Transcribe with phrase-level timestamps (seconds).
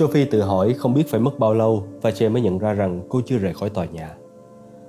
[0.00, 3.00] Sophie tự hỏi không biết phải mất bao lâu và Che mới nhận ra rằng
[3.08, 4.16] cô chưa rời khỏi tòa nhà.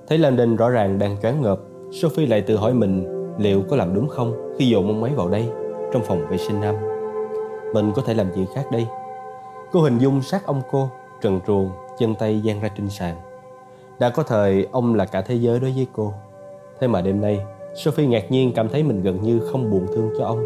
[0.08, 1.60] Thấy Landon rõ ràng đang choáng ngợp,
[1.92, 3.06] Sophie lại tự hỏi mình
[3.38, 5.46] liệu có làm đúng không khi dồn ông ấy vào đây,
[5.94, 6.76] trong phòng vệ sinh nam.
[7.74, 8.88] Mình có thể làm gì khác đây?
[9.72, 10.90] Cô hình dung sát ông cô,
[11.22, 11.70] trần truồng,
[12.00, 13.16] chân tay dang ra trên sàn.
[14.00, 16.14] Đã có thời ông là cả thế giới đối với cô.
[16.80, 17.40] Thế mà đêm nay,
[17.76, 20.46] Sophie ngạc nhiên cảm thấy mình gần như không buồn thương cho ông.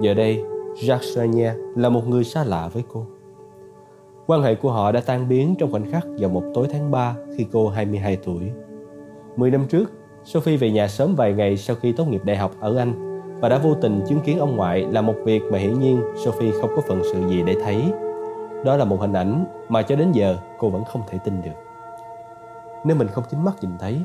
[0.00, 0.42] Giờ đây,
[0.74, 3.06] Jacques Sonia là một người xa lạ với cô.
[4.26, 7.16] Quan hệ của họ đã tan biến trong khoảnh khắc vào một tối tháng 3
[7.36, 8.50] khi cô 22 tuổi.
[9.36, 9.92] Mười năm trước,
[10.24, 13.48] Sophie về nhà sớm vài ngày sau khi tốt nghiệp đại học ở Anh và
[13.48, 16.70] đã vô tình chứng kiến ông ngoại làm một việc mà hiển nhiên Sophie không
[16.76, 17.82] có phần sự gì để thấy.
[18.64, 21.56] Đó là một hình ảnh mà cho đến giờ cô vẫn không thể tin được.
[22.84, 24.00] Nếu mình không chính mắt nhìn thấy,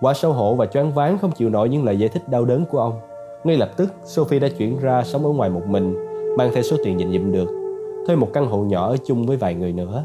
[0.00, 2.64] quả xấu hổ và choáng váng không chịu nổi những lời giải thích đau đớn
[2.64, 3.00] của ông.
[3.44, 5.94] Ngay lập tức, Sophie đã chuyển ra sống ở ngoài một mình,
[6.36, 7.61] mang theo số tiền nhịn dụm được,
[8.06, 10.04] thuê một căn hộ nhỏ ở chung với vài người nữa.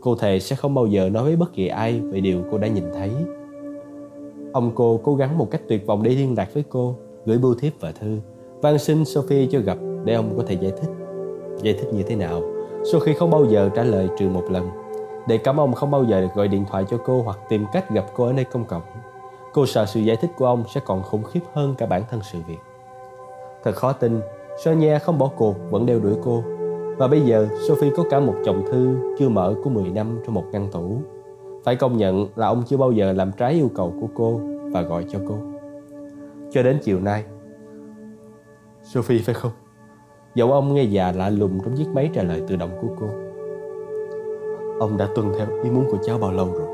[0.00, 2.68] Cô thề sẽ không bao giờ nói với bất kỳ ai về điều cô đã
[2.68, 3.10] nhìn thấy.
[4.52, 7.54] Ông cô cố gắng một cách tuyệt vọng để liên lạc với cô, gửi bưu
[7.54, 8.18] thiếp và thư,
[8.60, 10.90] van xin Sophie cho gặp để ông có thể giải thích.
[11.62, 12.42] Giải thích như thế nào?
[12.92, 14.68] Sophie không bao giờ trả lời trừ một lần.
[15.28, 17.90] Để cảm ông không bao giờ được gọi điện thoại cho cô hoặc tìm cách
[17.90, 18.82] gặp cô ở nơi công cộng.
[19.52, 22.20] Cô sợ sự giải thích của ông sẽ còn khủng khiếp hơn cả bản thân
[22.32, 22.58] sự việc.
[23.64, 24.20] Thật khó tin,
[24.64, 26.42] Sonia không bỏ cuộc vẫn đeo đuổi cô.
[27.02, 30.34] Và bây giờ Sophie có cả một chồng thư chưa mở của 10 năm trong
[30.34, 30.96] một ngăn tủ.
[31.64, 34.40] Phải công nhận là ông chưa bao giờ làm trái yêu cầu của cô
[34.72, 35.34] và gọi cho cô.
[36.52, 37.24] Cho đến chiều nay,
[38.82, 39.50] Sophie phải không?
[40.34, 43.06] Giọng ông nghe già lạ lùng trong chiếc máy trả lời tự động của cô.
[44.80, 46.68] Ông đã tuân theo ý muốn của cháu bao lâu rồi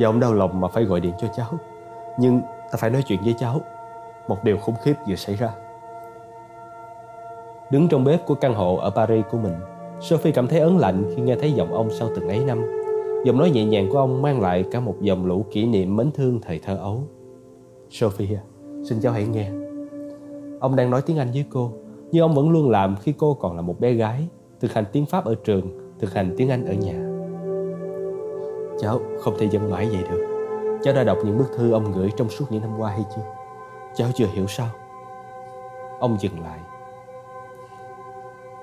[0.00, 1.48] Và ông đau lòng mà phải gọi điện cho cháu
[2.18, 3.60] Nhưng ta phải nói chuyện với cháu
[4.28, 5.48] Một điều khủng khiếp vừa xảy ra
[7.70, 9.54] Đứng trong bếp của căn hộ ở Paris của mình
[10.02, 12.62] Sophie cảm thấy ấn lạnh khi nghe thấy giọng ông sau từng ấy năm.
[13.24, 16.10] Giọng nói nhẹ nhàng của ông mang lại cả một dòng lũ kỷ niệm mến
[16.12, 17.02] thương thời thơ ấu.
[17.90, 18.42] Sophie, à,
[18.84, 19.50] xin cháu hãy nghe.
[20.60, 21.72] Ông đang nói tiếng Anh với cô
[22.12, 24.28] Như ông vẫn luôn làm khi cô còn là một bé gái
[24.60, 27.08] Thực hành tiếng Pháp ở trường Thực hành tiếng Anh ở nhà.
[28.80, 30.26] Cháu không thể dân mãi vậy được.
[30.82, 33.22] Cháu đã đọc những bức thư ông gửi trong suốt những năm qua hay chưa?
[33.94, 34.68] Cháu chưa hiểu sao.
[36.00, 36.58] Ông dừng lại.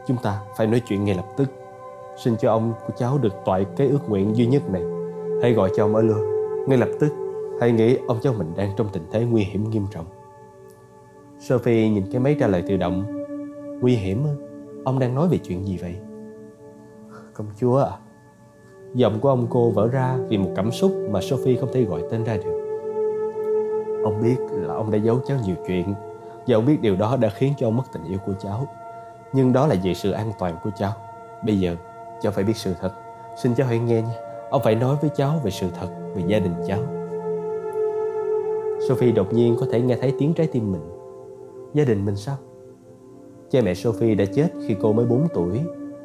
[0.09, 1.49] Chúng ta phải nói chuyện ngay lập tức
[2.17, 4.83] Xin cho ông của cháu được toại cái ước nguyện duy nhất này
[5.41, 6.17] Hãy gọi cho ông ở luôn
[6.67, 7.09] Ngay lập tức
[7.61, 10.05] Hãy nghĩ ông cháu mình đang trong tình thế nguy hiểm nghiêm trọng
[11.39, 13.05] Sophie nhìn cái máy trả lời tự động
[13.81, 14.23] Nguy hiểm?
[14.85, 15.95] Ông đang nói về chuyện gì vậy?
[17.33, 17.97] Công chúa à
[18.93, 22.01] Giọng của ông cô vỡ ra vì một cảm xúc mà Sophie không thể gọi
[22.11, 22.81] tên ra được.
[24.03, 25.93] Ông biết là ông đã giấu cháu nhiều chuyện
[26.47, 28.67] và ông biết điều đó đã khiến cho ông mất tình yêu của cháu.
[29.33, 30.91] Nhưng đó là vì sự an toàn của cháu.
[31.45, 31.75] Bây giờ,
[32.21, 32.91] cháu phải biết sự thật.
[33.43, 34.15] Xin cháu hãy nghe nha.
[34.49, 36.79] Ông phải nói với cháu về sự thật, về gia đình cháu.
[38.87, 40.81] Sophie đột nhiên có thể nghe thấy tiếng trái tim mình.
[41.73, 42.35] Gia đình mình sao?
[43.49, 45.61] Cha mẹ Sophie đã chết khi cô mới 4 tuổi.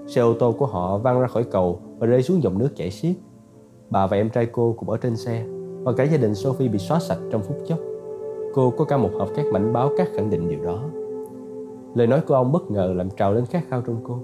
[0.07, 2.91] Xe ô tô của họ văng ra khỏi cầu và rơi xuống dòng nước chảy
[2.91, 3.17] xiết.
[3.91, 5.45] Bà và em trai cô cũng ở trên xe
[5.83, 7.79] và cả gia đình Sophie bị xóa sạch trong phút chốc.
[8.55, 10.83] Cô có cả một hộp các mảnh báo các khẳng định điều đó.
[11.95, 14.19] Lời nói của ông bất ngờ làm trào lên khát khao trong cô.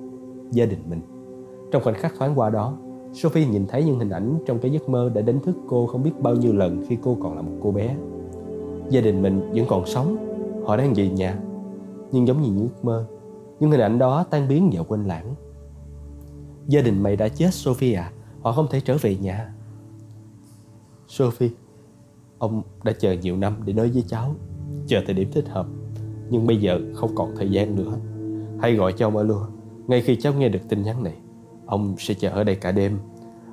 [0.50, 1.00] Gia đình mình.
[1.72, 2.76] Trong khoảnh khắc thoáng qua đó,
[3.12, 6.02] Sophie nhìn thấy những hình ảnh trong cái giấc mơ đã đánh thức cô không
[6.02, 7.96] biết bao nhiêu lần khi cô còn là một cô bé.
[8.90, 10.16] Gia đình mình vẫn còn sống,
[10.66, 11.38] họ đang về nhà.
[12.12, 13.06] Nhưng giống như những giấc mơ,
[13.60, 15.34] những hình ảnh đó tan biến và quên lãng.
[16.70, 19.54] Gia đình mày đã chết Sophie à Họ không thể trở về nhà
[21.08, 21.50] Sophie
[22.38, 24.34] Ông đã chờ nhiều năm để nói với cháu
[24.86, 25.66] Chờ thời điểm thích hợp
[26.30, 27.92] nhưng bây giờ không còn thời gian nữa.
[28.60, 29.42] Hãy gọi cho ông ở luôn
[29.86, 31.14] Ngay khi cháu nghe được tin nhắn này
[31.66, 32.98] Ông sẽ chờ ở đây cả đêm.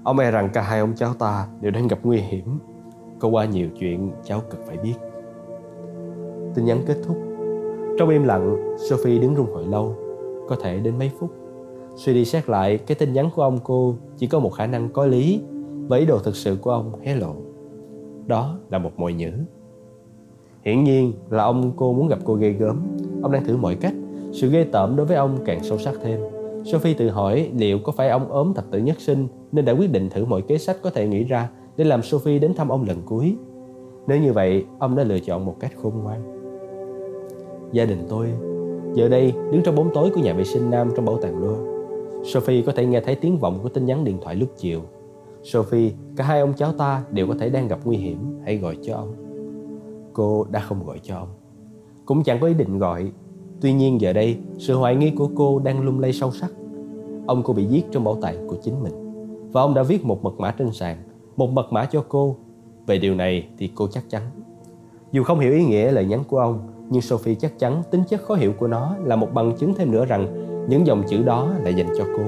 [0.04, 2.60] Ông e rằng cả hai ông cháu ta đều đang gặp nguy hiểm.
[3.20, 4.94] Có qua nhiều chuyện cháu cần phải biết.
[6.56, 7.18] Tin nhắn kết thúc.
[8.00, 9.96] Trong im lặng Sophie đứng rung hồi lâu.
[10.50, 11.32] Có thể đến mấy phút.
[11.96, 14.90] Suy đi xét lại, cái tin nhắn của ông cô chỉ có một khả năng
[14.90, 15.42] có lý.
[15.88, 17.36] Và ý đồ thực sự của ông hé lộ.
[18.28, 19.32] Đó là một mồi nhữ.
[20.68, 22.82] Hiển nhiên là ông cô muốn gặp cô ghê gớm.
[23.22, 23.94] Ông đang thử mọi cách.
[24.32, 26.20] Sự ghê tởm đối với ông càng sâu sắc thêm.
[26.66, 29.92] Sophie tự hỏi liệu có phải ông ốm thập tử nhất sinh nên đã quyết
[29.92, 32.86] định thử mọi kế sách có thể nghĩ ra để làm Sophie đến thăm ông
[32.88, 33.36] lần cuối.
[34.08, 36.22] Nếu như vậy, ông đã lựa chọn một cách khôn ngoan.
[37.72, 38.28] Gia đình tôi
[38.94, 41.64] giờ đây đứng trong bóng tối của nhà vệ sinh nam trong bảo tàng Louvre
[42.24, 44.82] Sophie có thể nghe thấy tiếng vọng của tin nhắn điện thoại lúc chiều.
[45.44, 48.78] Sophie, cả hai ông cháu ta đều có thể đang gặp nguy hiểm, hãy gọi
[48.84, 49.27] cho ông.
[50.18, 51.28] Cô đã không gọi cho ông.
[52.06, 53.12] Cũng chẳng có ý định gọi.
[53.62, 56.52] Tuy nhiên giờ đây, sự hoài nghi của cô đang lung lay sâu sắc.
[57.28, 58.94] ông cô bị giết trong bảo tàng của chính mình.
[59.52, 60.98] Và ông đã viết một mật mã trên sàn,
[61.36, 62.36] một mật mã cho cô.
[62.88, 64.22] Về điều này thì cô chắc chắn.
[65.12, 66.60] Dù không hiểu ý nghĩa lời nhắn của ông,
[66.90, 69.92] nhưng Sophie chắc chắn tính chất khó hiểu của nó là một bằng chứng thêm
[69.92, 72.24] nữa rằng những dòng chữ đó là dành cho cô.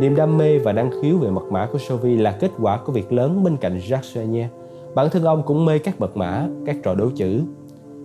[0.00, 2.92] Niềm đam mê và năng khiếu về mật mã của Sophie là kết quả của
[2.92, 4.46] việc lớn bên cạnh Jacques Chenier.
[4.94, 7.42] Bản thân ông cũng mê các mật mã, các trò đố chữ.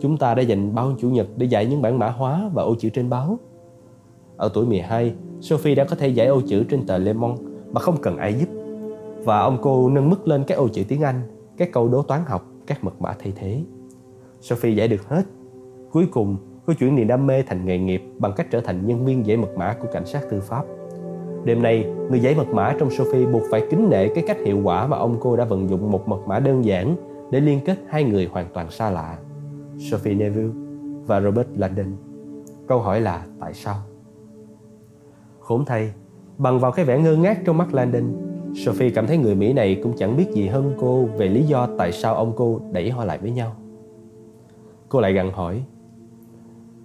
[0.02, 2.76] Chúng ta đã dành bao chủ nhật để dạy những bản mã hóa và ô
[2.80, 3.40] chữ trên báo.
[4.38, 7.82] Ở tuổi 12, Sophie đã có thể giải ô chữ trên tờ Le Monde mà
[7.82, 8.50] không cần ai giúp.
[9.24, 11.22] Và ông cô nâng mức lên các ô chữ tiếng Anh,
[11.58, 13.62] các câu đố toán học, các mật mã thay thế.
[14.42, 15.24] Sophie giải được hết.
[15.92, 19.06] Cuối cùng, cô chuyển niềm đam mê thành nghề nghiệp bằng cách trở thành nhân
[19.06, 20.66] viên giải mật mã của cảnh sát tư pháp.
[21.48, 24.62] Đêm nay, người giải mật mã trong Sophie buộc phải kính nể cái cách hiệu
[24.64, 26.96] quả mà ông cô đã vận dụng một mật mã đơn giản
[27.32, 29.18] để liên kết hai người hoàn toàn xa lạ,
[29.78, 30.54] Sophie Neville
[31.06, 31.96] và Robert Landon.
[32.68, 33.76] Câu hỏi là tại sao?
[35.40, 35.94] Khốn thay,
[36.38, 38.04] bằng vào cái vẻ ngơ ngác trong mắt Landon,
[38.56, 41.68] Sophie cảm thấy người Mỹ này cũng chẳng biết gì hơn cô về lý do
[41.78, 43.56] tại sao ông cô đẩy họ lại với nhau.
[44.90, 45.64] Cô lại gặng hỏi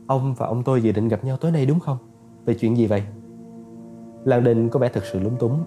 [0.06, 1.98] Ông và ông tôi dự định gặp nhau tối nay đúng không?
[2.44, 3.02] Về chuyện gì vậy?
[4.24, 5.58] Lan Đinh có vẻ thực sự lúng túng.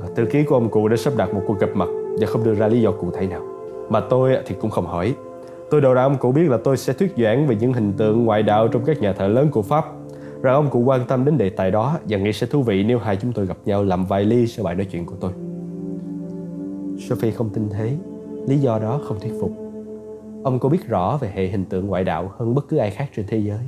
[0.00, 1.88] Ờ, thư ký của ông cụ đã sắp đặt một cuộc gặp mặt
[2.20, 3.42] Và không đưa ra lý do cụ thể nào.
[3.88, 5.14] Mà tôi thì cũng không hỏi.
[5.70, 8.24] Tôi đầu ra ông cụ biết là tôi sẽ thuyết giảng về những hình tượng
[8.24, 9.84] ngoại đạo trong các nhà thờ lớn của Pháp.
[10.42, 12.98] Rằng ông cụ quan tâm đến đề tài đó Và nghĩ sẽ thú vị nếu
[12.98, 15.32] hai chúng tôi gặp nhau làm vài ly sau bài nói chuyện của tôi.
[16.98, 17.96] Sophie không tin thế.
[18.46, 19.52] Lý do đó không thuyết phục.
[20.44, 23.10] Ông cô biết rõ về hệ hình tượng ngoại đạo hơn bất cứ ai khác
[23.16, 23.60] trên thế giới.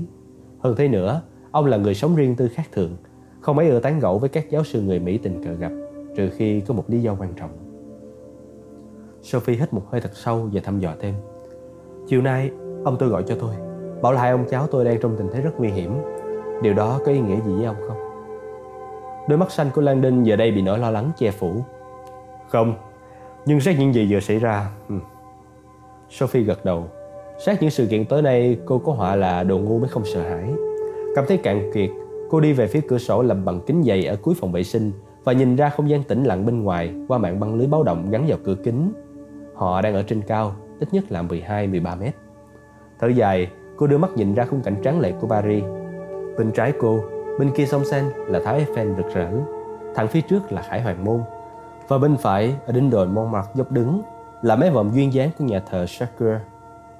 [0.58, 2.96] Hơn thế nữa, ông là người sống riêng tư khác thường,
[3.42, 5.72] không mấy ưa tán gẫu với các giáo sư người Mỹ tình cờ gặp,
[6.16, 7.50] trừ khi có một lý do quan trọng.
[9.22, 11.14] Sophie hít một hơi thật sâu và thăm dò thêm.
[12.06, 12.50] Chiều nay,
[12.84, 13.54] ông tôi gọi cho tôi,
[14.02, 15.92] bảo là hai ông cháu tôi đang trong tình thế rất nguy hiểm.
[16.62, 17.96] Điều đó có ý nghĩa gì với ông không?
[19.28, 21.52] Đôi mắt xanh của Landon giờ đây bị nỗi lo lắng che phủ.
[22.48, 22.74] Không,
[23.46, 24.94] nhưng xét những gì vừa xảy ra, ừ.
[26.10, 26.84] Sophie gật đầu.
[27.46, 30.22] xét những sự kiện tối nay, cô có họa là đồ ngu mới không sợ
[30.22, 30.54] hãi.
[31.14, 31.90] Cảm thấy cạn kiệt,
[32.32, 34.92] cô đi về phía cửa sổ làm bằng kính dày ở cuối phòng vệ sinh
[35.24, 38.10] và nhìn ra không gian tĩnh lặng bên ngoài qua mạng băng lưới báo động
[38.10, 38.92] gắn vào cửa kính.
[39.54, 42.14] Họ đang ở trên cao, ít nhất là 12-13 mét.
[43.00, 45.64] Thở dài, cô đưa mắt nhìn ra khung cảnh tráng lệ của Paris.
[46.38, 47.00] Bên trái cô,
[47.38, 49.30] bên kia sông Seine là Thái Eiffel rực rỡ.
[49.94, 51.20] Thẳng phía trước là Khải Hoàng Môn.
[51.88, 54.02] Và bên phải, ở đỉnh đồi Montmartre dốc đứng,
[54.42, 56.40] là mái vòm duyên dáng của nhà thờ Sacre.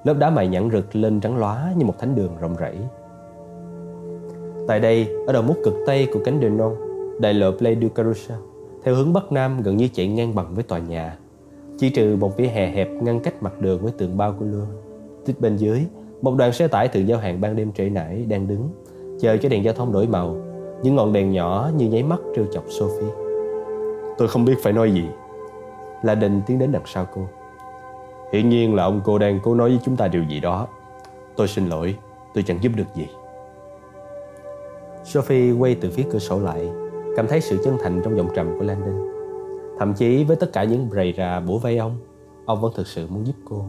[0.03, 2.77] Lớp đá mài nhẵn rực lên trắng lóa như một thánh đường rộng rãi.
[4.67, 6.75] Tại đây, ở đầu mút cực tây của cánh đường non,
[7.19, 8.37] đại lộ Play du Carousel,
[8.83, 11.17] theo hướng bắc nam gần như chạy ngang bằng với tòa nhà,
[11.77, 14.65] chỉ trừ một vỉa hè hẹp ngăn cách mặt đường với tường bao của lưa.
[15.25, 15.79] Tích bên dưới,
[16.21, 18.69] một đoàn xe tải từ giao hàng ban đêm trễ nải đang đứng,
[19.19, 20.35] chờ cho đèn giao thông đổi màu.
[20.83, 23.11] Những ngọn đèn nhỏ như nháy mắt trêu chọc Sophie.
[24.17, 25.05] Tôi không biết phải nói gì,
[26.03, 27.21] La Đình tiến đến đằng sau cô.
[28.33, 30.67] Hiển nhiên là ông cô đang cố nói với chúng ta điều gì đó.
[31.35, 31.95] Tôi xin lỗi,
[32.33, 33.07] tôi chẳng giúp được gì.
[35.03, 36.69] Sophie quay từ phía cửa sổ lại,
[37.15, 39.07] cảm thấy sự chân thành trong giọng trầm của Landon.
[39.79, 41.97] Thậm chí với tất cả những rầy rà bủa vây ông,
[42.45, 43.65] ông vẫn thực sự muốn giúp cô.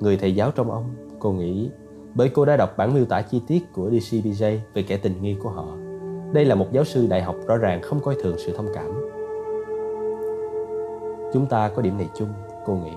[0.00, 0.84] Người thầy giáo trong ông,
[1.18, 1.70] cô nghĩ,
[2.14, 5.36] bởi cô đã đọc bản miêu tả chi tiết của DCBJ về kẻ tình nghi
[5.42, 5.66] của họ.
[6.32, 9.10] Đây là một giáo sư đại học rõ ràng không coi thường sự thông cảm.
[11.32, 12.28] Chúng ta có điểm này chung,
[12.66, 12.92] cô nghĩ.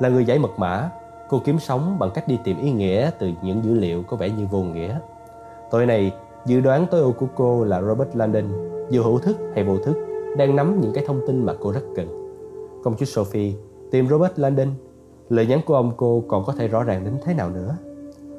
[0.00, 0.90] Là người giải mật mã,
[1.28, 4.30] cô kiếm sống bằng cách đi tìm ý nghĩa từ những dữ liệu có vẻ
[4.30, 4.98] như vô nghĩa.
[5.72, 6.12] Tối nay,
[6.46, 8.44] dự đoán tối ưu của cô là Robert Landon,
[8.90, 9.96] dù hữu thức hay vô thức,
[10.36, 12.06] đang nắm những cái thông tin mà cô rất cần.
[12.84, 13.52] Công chúa Sophie
[13.90, 14.68] tìm Robert Landon.
[15.28, 17.76] Lời nhắn của ông cô còn có thể rõ ràng đến thế nào nữa.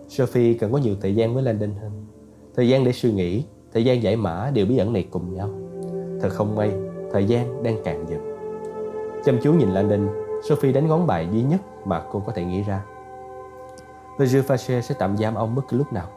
[0.08, 1.92] Sophie cần có nhiều thời gian với Landon hơn.
[2.56, 5.50] Thời gian để suy nghĩ, thời gian giải mã đều bí ẩn này cùng nhau.
[6.22, 6.72] Thật không may,
[7.12, 8.38] thời gian đang cạn dần.
[9.26, 10.08] Chăm chú nhìn Landon,
[10.50, 12.86] Sophie đánh ngón bài duy nhất mà cô có thể nghĩ ra.
[14.20, 16.08] Roger Fache sẽ tạm giam ông bất cứ lúc nào.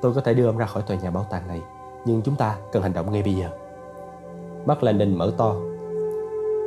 [0.00, 1.62] Tôi có thể đưa ông ra khỏi tòa nhà bảo tàng này,
[2.04, 3.50] nhưng chúng ta cần hành động ngay bây giờ.
[4.66, 5.54] Mắt Landon mở to.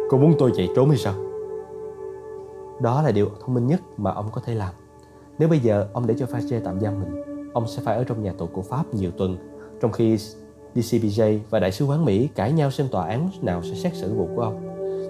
[0.10, 1.14] Cô muốn tôi chạy trốn hay sao?
[2.80, 4.74] Đó là điều thông minh nhất mà ông có thể làm.
[5.38, 7.24] Nếu bây giờ ông để cho Fache tạm giam mình,
[7.54, 9.38] ông sẽ phải ở trong nhà tù của Pháp nhiều tuần,
[9.82, 10.18] trong khi
[10.76, 14.14] DCPJ và Đại sứ quán Mỹ cãi nhau xem tòa án nào sẽ xét xử
[14.14, 14.62] vụ của ông.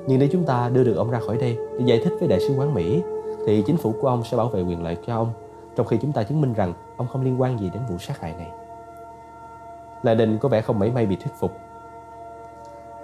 [0.08, 2.40] Nhưng nếu chúng ta đưa được ông ra khỏi đây để giải thích với đại
[2.40, 3.02] sứ quán Mỹ
[3.46, 5.34] thì chính phủ của ông sẽ bảo vệ quyền lợi cho ông
[5.76, 8.22] trong khi chúng ta chứng minh rằng ông không liên quan gì đến vụ sát
[8.22, 8.52] hại này.
[10.04, 11.52] La Đình có vẻ không mấy may bị thuyết phục.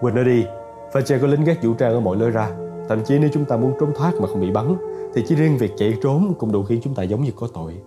[0.01, 0.45] Quên nó đi,
[0.91, 2.49] Fache có lính gác vũ trang ở mọi nơi ra.
[2.89, 4.75] Thậm chí nếu chúng ta muốn trốn thoát mà không bị bắn
[5.13, 7.77] thì chỉ riêng việc chạy trốn cũng đủ khiến chúng ta giống như có tội.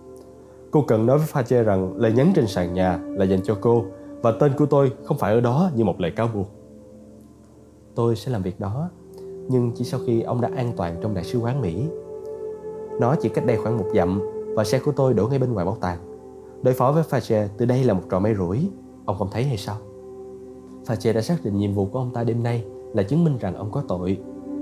[0.71, 3.85] Cô cần nói với Fache rằng lời nhắn trên sàn nhà là dành cho cô
[4.21, 6.47] và tên của tôi không phải ở đó như một lời cáo buộc.
[7.95, 8.89] Tôi sẽ làm việc đó,
[9.49, 11.87] nhưng chỉ sau khi ông đã an toàn trong đại sứ quán Mỹ.
[12.99, 14.21] Nó chỉ cách đây khoảng một dặm
[14.55, 15.99] và xe của tôi đổ ngay bên ngoài bảo tàng.
[16.63, 18.69] Đối phó với Fache từ đây là một trò may rủi,
[19.05, 19.77] ông không thấy hay sao?
[20.85, 23.55] Fache đã xác định nhiệm vụ của ông ta đêm nay là chứng minh rằng
[23.55, 24.17] ông có tội.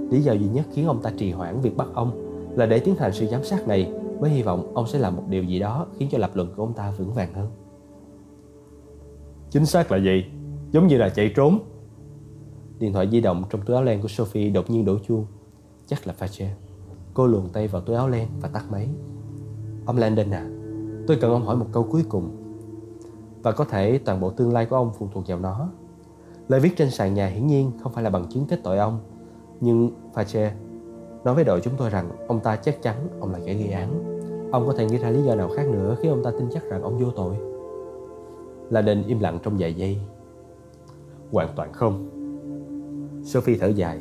[0.09, 2.11] Lý do duy nhất khiến ông ta trì hoãn việc bắt ông
[2.55, 5.23] là để tiến hành sự giám sát này với hy vọng ông sẽ làm một
[5.29, 7.47] điều gì đó khiến cho lập luận của ông ta vững vàng hơn.
[9.49, 10.25] Chính xác là gì?
[10.71, 11.59] Giống như là chạy trốn.
[12.79, 15.25] Điện thoại di động trong túi áo len của Sophie đột nhiên đổ chuông.
[15.87, 16.47] Chắc là Fache.
[17.13, 18.87] Cô luồn tay vào túi áo len và tắt máy.
[19.91, 20.49] Ông Landon à,
[21.07, 22.31] tôi cần ông hỏi một câu cuối cùng.
[23.43, 25.69] Và có thể toàn bộ tương lai của ông phụ thuộc vào nó.
[26.47, 28.99] Lời viết trên sàn nhà hiển nhiên không phải là bằng chứng kết tội ông.
[29.59, 30.49] Nhưng Fache
[31.23, 33.89] nói với đội chúng tôi rằng ông ta chắc chắn ông là kẻ gây án.
[34.51, 36.63] Ông có thể nghĩ ra lý do nào khác nữa khi ông ta tin chắc
[36.69, 37.35] rằng ông vô tội.
[38.69, 39.97] Là im lặng trong vài giây.
[41.31, 42.09] Hoàn toàn không.
[43.23, 43.99] Sophie thở dài,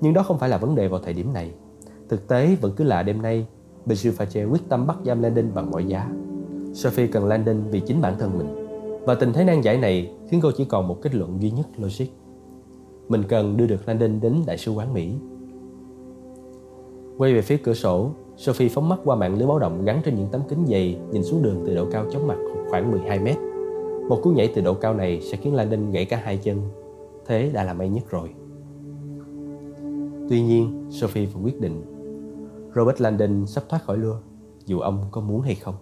[0.00, 1.52] nhưng đó không phải là vấn đề vào thời điểm này.
[2.08, 3.46] Thực tế vẫn cứ là đêm nay,
[3.86, 6.10] Bishop Fache quyết tâm bắt giam Landon bằng mọi giá.
[6.72, 8.46] Sophie cần Landon vì chính bản thân mình.
[9.04, 11.66] Và tình thế nan giải này khiến cô chỉ còn một kết luận duy nhất
[11.78, 12.06] logic.
[13.08, 15.12] Mình cần đưa được Landon đến đại sứ quán Mỹ.
[17.18, 20.14] Quay về phía cửa sổ, Sophie phóng mắt qua mạng lưới báo động gắn trên
[20.14, 22.38] những tấm kính dày nhìn xuống đường từ độ cao chóng mặt
[22.70, 23.36] khoảng 12 mét.
[24.08, 26.60] Một cú nhảy từ độ cao này sẽ khiến Landon gãy cả hai chân.
[27.26, 28.30] Thế đã là may nhất rồi.
[30.28, 31.91] Tuy nhiên, Sophie vẫn quyết định
[32.74, 34.18] Robert Landon sắp thoát khỏi lưa,
[34.66, 35.74] dù ông có muốn hay không.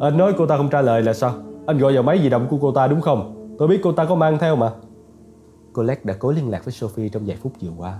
[0.00, 1.34] Anh nói cô ta không trả lời là sao?
[1.66, 3.54] Anh gọi vào máy di động của cô ta đúng không?
[3.58, 4.72] Tôi biết cô ta có mang theo mà.
[5.74, 7.98] Colette đã cố liên lạc với Sophie trong vài phút vừa qua.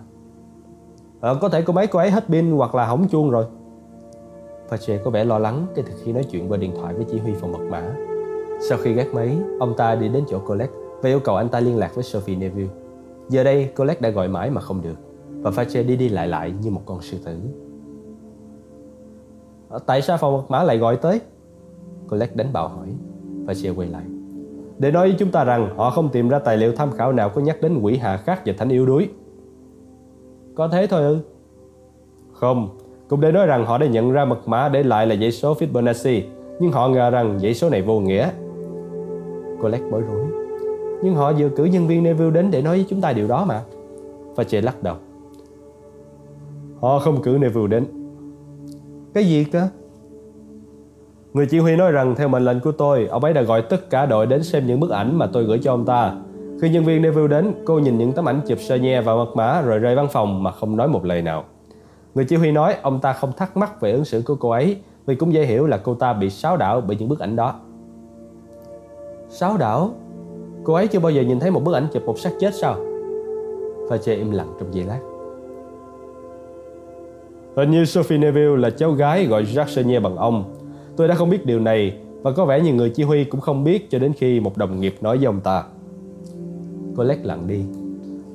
[1.20, 3.44] À, có thể cô máy cô ấy hết pin hoặc là hỏng chuông rồi.
[4.68, 7.18] Fache có vẻ lo lắng kể từ khi nói chuyện qua điện thoại với chỉ
[7.18, 7.94] huy phòng mật mã.
[8.68, 11.60] Sau khi gác máy, ông ta đi đến chỗ Colette và yêu cầu anh ta
[11.60, 12.70] liên lạc với Sophie Neville.
[13.28, 14.96] Giờ đây, Colette đã gọi mãi mà không được
[15.44, 17.36] và Fache đi đi lại lại như một con sư tử.
[19.68, 21.20] Ờ, tại sao phòng mật mã lại gọi tới?
[22.10, 22.86] Colette đánh bạo hỏi.
[23.46, 24.02] Fache quay lại.
[24.78, 27.28] Để nói với chúng ta rằng họ không tìm ra tài liệu tham khảo nào
[27.28, 29.08] có nhắc đến quỷ hạ khắc và thánh yếu đuối.
[30.54, 31.18] Có thế thôi ư?
[32.32, 35.32] Không, cũng để nói rằng họ đã nhận ra mật mã để lại là dãy
[35.32, 36.22] số Fibonacci,
[36.60, 38.30] nhưng họ ngờ rằng dãy số này vô nghĩa.
[39.62, 40.26] Colette bối rối.
[41.02, 43.44] Nhưng họ vừa cử nhân viên Neville đến để nói với chúng ta điều đó
[43.48, 43.62] mà.
[44.36, 44.96] Fache lắc đầu.
[46.84, 47.86] Họ không cử Neville đến.
[49.14, 49.68] Cái gì cơ?
[51.32, 53.90] Người chỉ huy nói rằng theo mệnh lệnh của tôi, ông ấy đã gọi tất
[53.90, 56.16] cả đội đến xem những bức ảnh mà tôi gửi cho ông ta.
[56.60, 59.36] Khi nhân viên Neville đến, cô nhìn những tấm ảnh chụp sơ nhe và mật
[59.36, 61.44] mã rồi rời văn phòng mà không nói một lời nào.
[62.14, 64.76] Người chỉ huy nói ông ta không thắc mắc về ứng xử của cô ấy
[65.06, 67.54] vì cũng dễ hiểu là cô ta bị sáo đảo bởi những bức ảnh đó.
[69.28, 69.90] Sáo đảo?
[70.64, 72.76] Cô ấy chưa bao giờ nhìn thấy một bức ảnh chụp một xác chết sao?
[73.88, 75.13] Fache im lặng trong giây lát.
[77.56, 80.54] Hình như Sophie Neville là cháu gái gọi Jacques Senier bằng ông.
[80.96, 83.64] Tôi đã không biết điều này, và có vẻ như người chỉ huy cũng không
[83.64, 85.64] biết cho đến khi một đồng nghiệp nói với ông ta.
[86.96, 87.64] Colette lặng đi.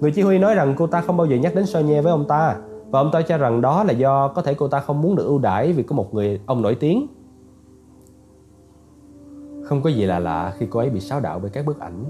[0.02, 2.28] Người chỉ huy nói rằng cô ta không bao giờ nhắc đến Senier với ông
[2.28, 2.56] ta,
[2.90, 5.26] và ông ta cho rằng đó là do có thể cô ta không muốn được
[5.26, 7.08] ưu đãi vì có một người ông nổi tiếng.
[9.64, 12.06] Không có gì là lạ khi cô ấy bị xáo đạo bởi các bức ảnh.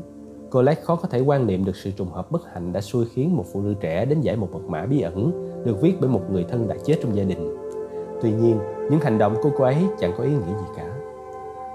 [0.51, 3.37] Colette khó có thể quan niệm được sự trùng hợp bất hạnh đã xui khiến
[3.37, 6.21] một phụ nữ trẻ đến giải một mật mã bí ẩn được viết bởi một
[6.31, 7.55] người thân đã chết trong gia đình.
[8.21, 10.85] Tuy nhiên, những hành động của cô ấy chẳng có ý nghĩa gì cả.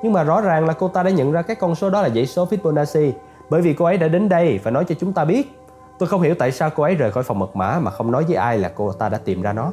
[0.03, 2.09] Nhưng mà rõ ràng là cô ta đã nhận ra các con số đó là
[2.09, 3.13] dãy số Fibonacci
[3.51, 5.59] bởi vì cô ấy đã đến đây và nói cho chúng ta biết.
[5.99, 8.25] Tôi không hiểu tại sao cô ấy rời khỏi phòng mật mã mà không nói
[8.25, 9.73] với ai là cô ta đã tìm ra nó.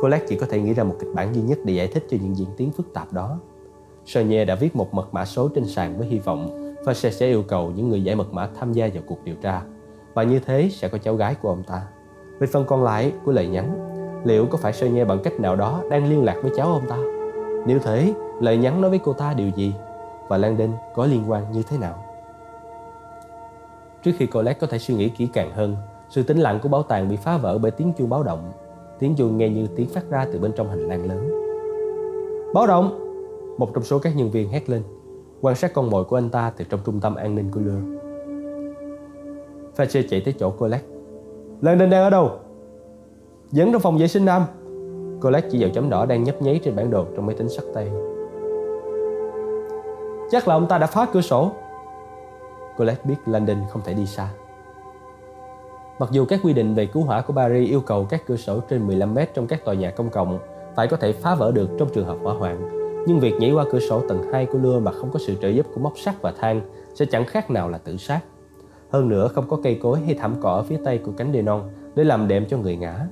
[0.00, 2.16] Colette chỉ có thể nghĩ ra một kịch bản duy nhất để giải thích cho
[2.22, 3.38] những diễn tiến phức tạp đó.
[4.06, 7.42] Sonia đã viết một mật mã số trên sàn với hy vọng Fasher sẽ yêu
[7.48, 9.62] cầu những người giải mật mã tham gia vào cuộc điều tra
[10.14, 11.82] và như thế sẽ có cháu gái của ông ta.
[12.38, 13.90] Về phần còn lại của lời nhắn,
[14.24, 16.88] liệu có phải Sơ Nhe bằng cách nào đó đang liên lạc với cháu ông
[16.88, 16.96] ta?
[17.66, 19.74] Nếu thế, lời nhắn nói với cô ta điều gì?
[20.28, 22.04] Và Lan Đinh có liên quan như thế nào?
[24.02, 25.76] Trước khi Colette có thể suy nghĩ kỹ càng hơn,
[26.10, 28.52] sự tĩnh lặng của bảo tàng bị phá vỡ bởi tiếng chuông báo động.
[28.98, 31.30] Tiếng chuông nghe như tiếng phát ra từ bên trong hành lang lớn.
[32.54, 33.00] Báo động!
[33.58, 34.82] Một trong số các nhân viên hét lên,
[35.40, 38.03] quan sát con mồi của anh ta từ trong trung tâm an ninh của Lure.
[39.76, 40.86] Fache chạy tới chỗ Colette.
[41.60, 42.30] Landon đang ở đâu?
[43.50, 44.42] Dẫn trong phòng vệ sinh nam.
[45.22, 47.64] Colette chỉ vào chấm đỏ đang nhấp nháy trên bản đồ trong máy tính sắt
[47.74, 47.90] tay.
[50.30, 51.50] Chắc là ông ta đã phá cửa sổ.
[52.78, 54.28] Colette biết Landon không thể đi xa.
[55.98, 58.60] Mặc dù các quy định về cứu hỏa của Paris yêu cầu các cửa sổ
[58.68, 60.38] trên 15 mét trong các tòa nhà công cộng
[60.76, 62.68] phải có thể phá vỡ được trong trường hợp hỏa hoạn,
[63.06, 65.48] nhưng việc nhảy qua cửa sổ tầng 2 của lưa mà không có sự trợ
[65.48, 66.60] giúp của móc sắt và thang
[66.94, 68.20] sẽ chẳng khác nào là tự sát.
[68.94, 71.42] Hơn nữa không có cây cối hay thảm cỏ ở phía tây của cánh đê
[71.42, 73.06] non để làm đệm cho người ngã.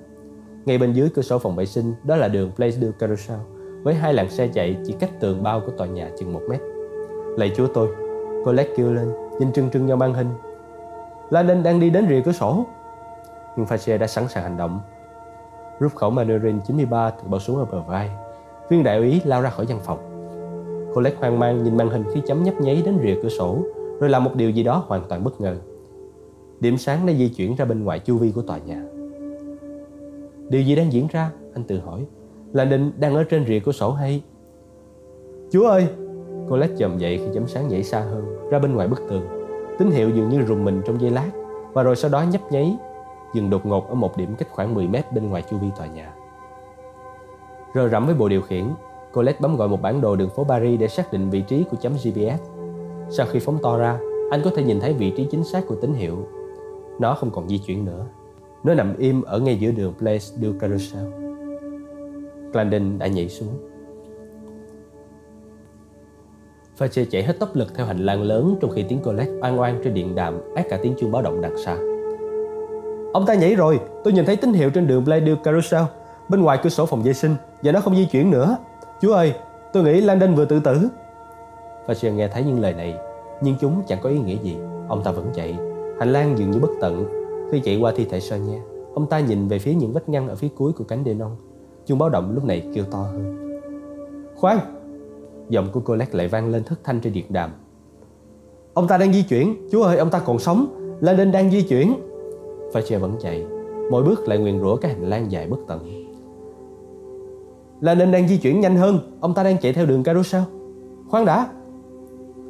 [0.64, 3.38] Ngay bên dưới cửa sổ phòng vệ sinh đó là đường Place du Carousel
[3.82, 6.60] với hai làn xe chạy chỉ cách tường bao của tòa nhà chừng một mét.
[7.36, 7.88] Lạy chúa tôi,
[8.44, 10.28] Colette kêu lên, nhìn trưng trưng vào màn hình.
[11.30, 12.64] Landon đang đi đến rìa cửa sổ.
[13.56, 14.80] Nhưng Fache đã sẵn sàng hành động.
[15.80, 18.10] Rút khẩu Mandarin 93 từ bao súng ở bờ vai.
[18.70, 19.98] Viên đại úy lao ra khỏi văn phòng.
[20.94, 23.58] Colette hoang mang nhìn màn hình khi chấm nhấp nháy đến rìa cửa sổ,
[24.00, 25.56] rồi làm một điều gì đó hoàn toàn bất ngờ.
[26.62, 28.82] Điểm sáng đã di chuyển ra bên ngoài chu vi của tòa nhà.
[30.48, 31.30] Điều gì đang diễn ra?
[31.54, 32.06] Anh tự hỏi.
[32.52, 34.22] Là định đang ở trên rìa của sổ hay?
[35.50, 35.86] Chúa ơi!
[36.48, 39.22] Colette chồm dậy khi chấm sáng nhảy xa hơn, ra bên ngoài bức tường.
[39.78, 41.30] Tín hiệu dường như rùng mình trong giây lát,
[41.72, 42.76] và rồi sau đó nhấp nháy,
[43.34, 45.86] dừng đột ngột ở một điểm cách khoảng 10 mét bên ngoài chu vi tòa
[45.86, 46.14] nhà.
[47.74, 48.64] Rồi rẫm với bộ điều khiển,
[49.12, 51.76] Colette bấm gọi một bản đồ đường phố Paris để xác định vị trí của
[51.80, 52.42] chấm GPS.
[53.10, 53.98] Sau khi phóng to ra,
[54.30, 56.26] anh có thể nhìn thấy vị trí chính xác của tín hiệu.
[57.02, 58.06] Nó không còn di chuyển nữa.
[58.64, 61.04] Nó nằm im ở ngay giữa đường Place du Carousel.
[62.52, 63.48] Glandon đã nhảy xuống.
[66.78, 69.80] Fache chạy hết tốc lực theo hành lang lớn trong khi tiếng Colette oan oan
[69.84, 71.76] trên điện đàm ác cả tiếng chuông báo động đằng xa.
[73.12, 75.82] Ông ta nhảy rồi, tôi nhìn thấy tín hiệu trên đường Place du Carousel
[76.28, 78.56] bên ngoài cửa sổ phòng vệ sinh và nó không di chuyển nữa.
[79.00, 79.34] Chú ơi,
[79.72, 80.88] tôi nghĩ Landon vừa tự tử.
[81.86, 82.94] Fache nghe thấy những lời này,
[83.40, 84.56] nhưng chúng chẳng có ý nghĩa gì.
[84.88, 85.58] Ông ta vẫn chạy,
[85.98, 87.06] hành lang dường như bất tận.
[87.52, 88.58] Khi chạy qua thi thể Sonia,
[88.94, 91.36] ông ta nhìn về phía những vách ngăn ở phía cuối của cánh đê non.
[91.86, 93.48] Chuông báo động lúc này kêu to hơn.
[94.36, 94.58] Khoan!
[95.48, 97.50] Giọng của Colette lại vang lên thất thanh trên điện đàm.
[98.74, 100.66] Ông ta đang di chuyển, chú ơi, ông ta còn sống.
[101.00, 101.94] Landon đang di chuyển.
[102.72, 103.46] Fache vẫn chạy,
[103.90, 106.08] mỗi bước lại nguyền rủa cái hành lang dài bất tận
[107.80, 110.42] Lên lên đang di chuyển nhanh hơn Ông ta đang chạy theo đường carousel
[111.08, 111.48] Khoan đã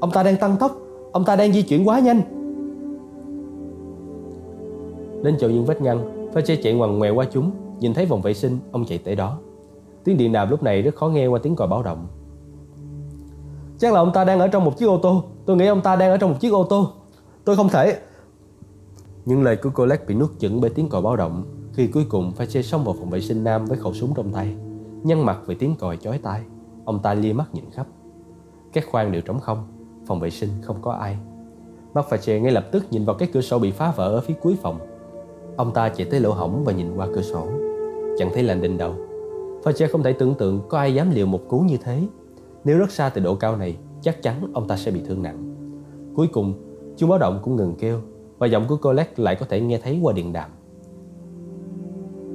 [0.00, 0.76] Ông ta đang tăng tốc
[1.12, 2.20] Ông ta đang di chuyển quá nhanh
[5.22, 8.34] Đến chỗ những vết ngăn Fache chạy ngoằn ngoèo qua chúng, Nhìn thấy vòng vệ
[8.34, 9.38] sinh, Ông chạy tới đó.
[10.04, 12.06] Tiếng điện đàm lúc này rất khó nghe qua tiếng còi báo động.
[13.78, 15.24] Chắc là ông ta đang ở trong một chiếc ô tô.
[15.46, 16.90] Tôi nghĩ ông ta đang ở trong một chiếc ô tô.
[17.44, 17.98] Tôi không thể.
[19.24, 22.32] Những lời của Colette bị nuốt chửng bởi tiếng còi báo động, Khi cuối cùng
[22.32, 24.54] phải xe xông vào phòng vệ sinh nam với khẩu súng trong tay.
[25.02, 26.40] Nhăn mặt vì tiếng còi chói tai,
[26.84, 27.86] ông ta lia mắt nhìn khắp.
[28.72, 29.66] Các khoang đều trống không,
[30.06, 31.16] phòng vệ sinh không có ai.
[31.94, 34.20] Mắt phải xe ngay lập tức nhìn vào cái cửa sổ bị phá vỡ ở
[34.20, 34.78] phía cuối phòng
[35.56, 37.46] ông ta chạy tới lỗ hổng và nhìn qua cửa sổ.
[38.18, 38.94] Chẳng thấy lành đinh đâu.
[39.64, 42.02] Fache không thể tưởng tượng có ai dám liều một cú như thế.
[42.64, 45.54] Nếu rất xa từ độ cao này Chắc chắn ông ta sẽ bị thương nặng.
[46.16, 46.54] Cuối cùng
[46.96, 48.00] chuông báo động cũng ngừng kêu
[48.38, 50.50] Và giọng của Colette lại có thể nghe thấy qua điện đàm.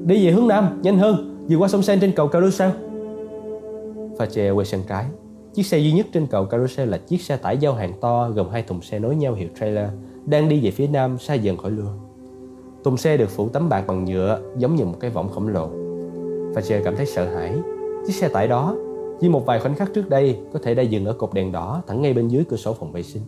[0.06, 2.70] Đi về hướng Nam, nhanh hơn Vừa qua sông Sen trên cầu Carousel.
[4.18, 5.06] Fache quay sang trái.
[5.54, 8.50] Chiếc xe duy nhất trên cầu Carousel là chiếc xe tải giao hàng to gồm
[8.50, 9.90] hai thùng xe nối nhau hiệu trailer
[10.26, 11.94] đang đi về phía nam xa dần khỏi lưa.
[12.88, 15.70] Thùng xe được phủ tấm bạc bằng nhựa giống như một cái võng khổng lồ.
[16.54, 17.54] Fajer cảm thấy sợ hãi.
[18.08, 18.76] Chiếc xe tải đó
[19.20, 21.82] chỉ một vài khoảnh khắc trước đây có thể đã dừng ở cột đèn đỏ
[21.88, 23.22] thẳng ngay bên dưới cửa sổ phòng vệ sinh.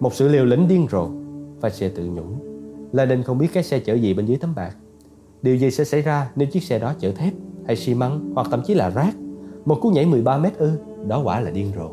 [0.00, 1.08] Một sự liều lĩnh điên rồ.
[1.60, 2.22] Fajer tự nhủ.
[2.92, 4.76] Là nên không biết cái xe chở gì bên dưới tấm bạc.
[5.42, 7.32] Điều gì sẽ xảy ra nếu chiếc xe đó chở thép
[7.66, 9.14] hay xi măng hoặc thậm chí là rác?
[9.64, 10.70] Một cú nhảy 13 mét ư,
[11.06, 11.90] đó quả là điên rồ.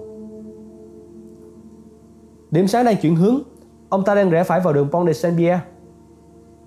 [2.51, 3.41] Điểm sáng đang chuyển hướng,
[3.89, 5.59] ông ta đang rẽ phải vào đường Pont de Saint-Pierre.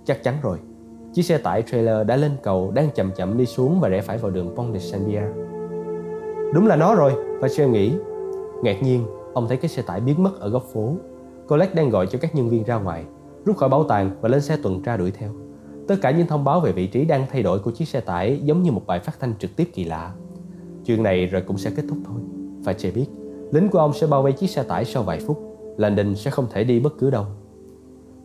[0.06, 0.58] Chắc chắn rồi,
[1.12, 4.18] chiếc xe tải trailer đã lên cầu đang chậm chậm đi xuống và rẽ phải
[4.18, 5.32] vào đường Pont de Saint-Pierre.
[6.54, 7.92] Đúng là nó rồi, và suy nghĩ.
[8.62, 10.92] Ngạc nhiên, ông thấy cái xe tải biến mất ở góc phố.
[11.48, 13.04] Colette đang gọi cho các nhân viên ra ngoài,
[13.44, 15.30] rút khỏi bảo tàng và lên xe tuần tra đuổi theo.
[15.88, 18.40] Tất cả những thông báo về vị trí đang thay đổi của chiếc xe tải
[18.44, 20.14] giống như một bài phát thanh trực tiếp kỳ lạ.
[20.84, 22.20] Chuyện này rồi cũng sẽ kết thúc thôi.
[22.64, 23.06] Và Che biết,
[23.52, 25.58] lính của ông sẽ bao vây chiếc xe tải sau vài phút.
[25.76, 27.24] Landon sẽ không thể đi bất cứ đâu.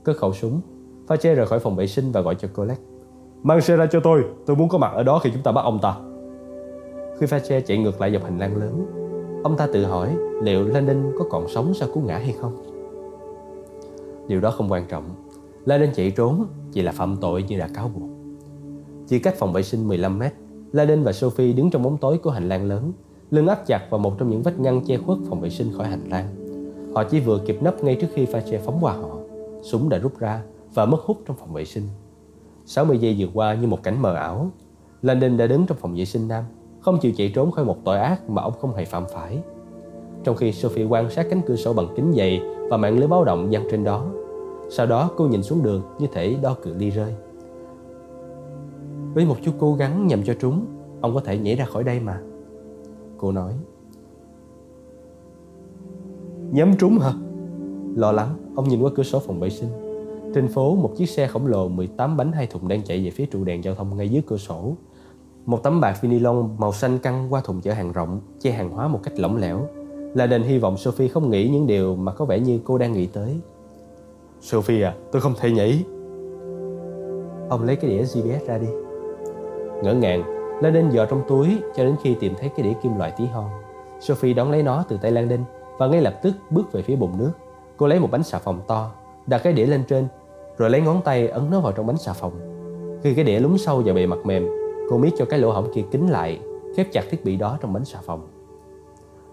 [0.04, 0.62] Cất khẩu súng,
[1.12, 2.82] Fache rời khỏi phòng vệ sinh và gọi cho Colette.
[3.44, 5.62] Mang xe ra cho tôi, tôi muốn có mặt ở đó khi chúng ta bắt
[5.62, 5.96] ông ta.
[7.20, 8.86] Khi Fache chạy ngược lại dọc hành lang lớn,
[9.44, 12.64] ông ta tự hỏi liệu Lenin có còn sống sau cú ngã hay không.
[14.28, 15.04] Điều đó không quan trọng.
[15.66, 18.10] Lenin chạy trốn chỉ là phạm tội như đã cáo buộc.
[19.08, 20.34] Chỉ cách phòng vệ sinh 15 mét,
[20.72, 22.92] Lenin và Sophie đứng trong bóng tối của hành lang lớn,
[23.32, 25.88] lưng áp chặt vào một trong những vách ngăn che khuất phòng vệ sinh khỏi
[25.88, 26.28] hành lang.
[26.96, 29.18] Họ chỉ vừa kịp nấp ngay trước khi pha che phóng qua họ.
[29.62, 30.42] Súng đã rút ra
[30.74, 31.84] và mất hút trong phòng vệ sinh.
[32.66, 34.52] 60 giây vừa qua như một cảnh mờ ảo.
[35.02, 36.44] Landon đã đứng trong phòng vệ sinh nam,
[36.80, 39.40] không chịu chạy trốn khỏi một tội ác mà ông không hề phạm phải.
[40.24, 43.24] Trong khi Sophie quan sát cánh cửa sổ bằng kính dày và mạng lưới báo
[43.24, 44.06] động dăng trên đó,
[44.70, 47.14] sau đó cô nhìn xuống đường như thể đo cự ly rơi.
[49.14, 50.66] Với một chút cố gắng nhằm cho trúng,
[51.02, 52.22] ông có thể nhảy ra khỏi đây mà.
[53.18, 53.54] Cô nói,
[56.52, 57.14] Nhắm trúng hả?
[57.96, 59.70] Lo lắng, ông nhìn qua cửa sổ phòng vệ sinh.
[60.34, 63.26] Trên phố, một chiếc xe khổng lồ 18 bánh hai thùng đang chạy về phía
[63.26, 64.74] trụ đèn giao thông ngay dưới cửa sổ.
[65.46, 68.88] Một tấm bạc vinylon màu xanh căng qua thùng chở hàng rộng, che hàng hóa
[68.88, 69.68] một cách lỏng lẻo.
[70.14, 72.94] Là đền hy vọng Sophie không nghĩ những điều mà có vẻ như cô đang
[72.94, 73.40] nghĩ tới.
[74.42, 75.84] Sophie à, tôi không thể nhảy.
[77.50, 78.68] Ông lấy cái đĩa GPS ra đi.
[79.84, 80.24] Ngỡ ngàng,
[80.62, 83.50] Landon dò trong túi cho đến khi tìm thấy cái đĩa kim loại tí hon.
[84.00, 85.44] Sophie đón lấy nó từ tay Landon
[85.78, 87.32] và ngay lập tức bước về phía bồn nước.
[87.78, 88.92] Cô lấy một bánh xà phòng to,
[89.28, 90.08] đặt cái đĩa lên trên,
[90.62, 92.32] rồi lấy ngón tay ấn nó vào trong bánh xà phòng.
[93.04, 94.48] Khi cái đĩa lún sâu vào bề mặt mềm,
[94.90, 96.40] cô miết cho cái lỗ hổng kia kín lại,
[96.76, 98.28] khép chặt thiết bị đó trong bánh xà phòng.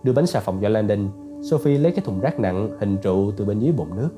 [0.02, 1.08] Đưa bánh xà phòng cho Landon,
[1.42, 4.08] Sophie lấy cái thùng rác nặng hình trụ từ bên dưới bồn nước.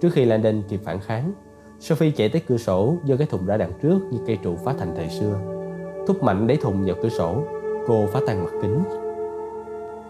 [0.00, 1.32] Trước khi Landon kịp phản kháng,
[1.80, 4.74] Sophie chạy tới cửa sổ, do cái thùng ra đằng trước như cây trụ phá
[4.78, 5.38] thành thời xưa.
[6.06, 7.42] Thúc mạnh đẩy thùng vào cửa sổ,
[7.86, 8.82] cô phá tan mặt kính.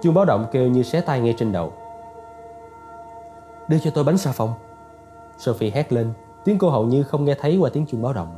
[0.03, 1.73] Chuông báo động kêu như xé tay ngay trên đầu.
[3.69, 4.51] Đưa cho tôi bánh xà phòng.
[5.39, 6.07] Sophie hét lên,
[6.47, 8.37] tiếng cô hầu như không nghe thấy qua tiếng chuông báo động.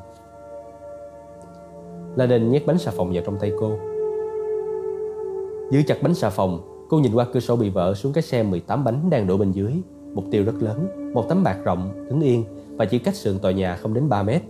[2.17, 3.71] la đình nhét bánh xà phòng vào trong tay cô.
[5.71, 8.43] Giữ chặt bánh xà phòng, cô nhìn qua cửa sổ bị vỡ xuống cái xe
[8.43, 9.73] 18 bánh đang đổ bên dưới.
[10.15, 12.45] Mục tiêu rất lớn, một tấm bạc rộng, đứng yên
[12.77, 14.43] và chỉ cách sườn tòa nhà không đến 3 mét.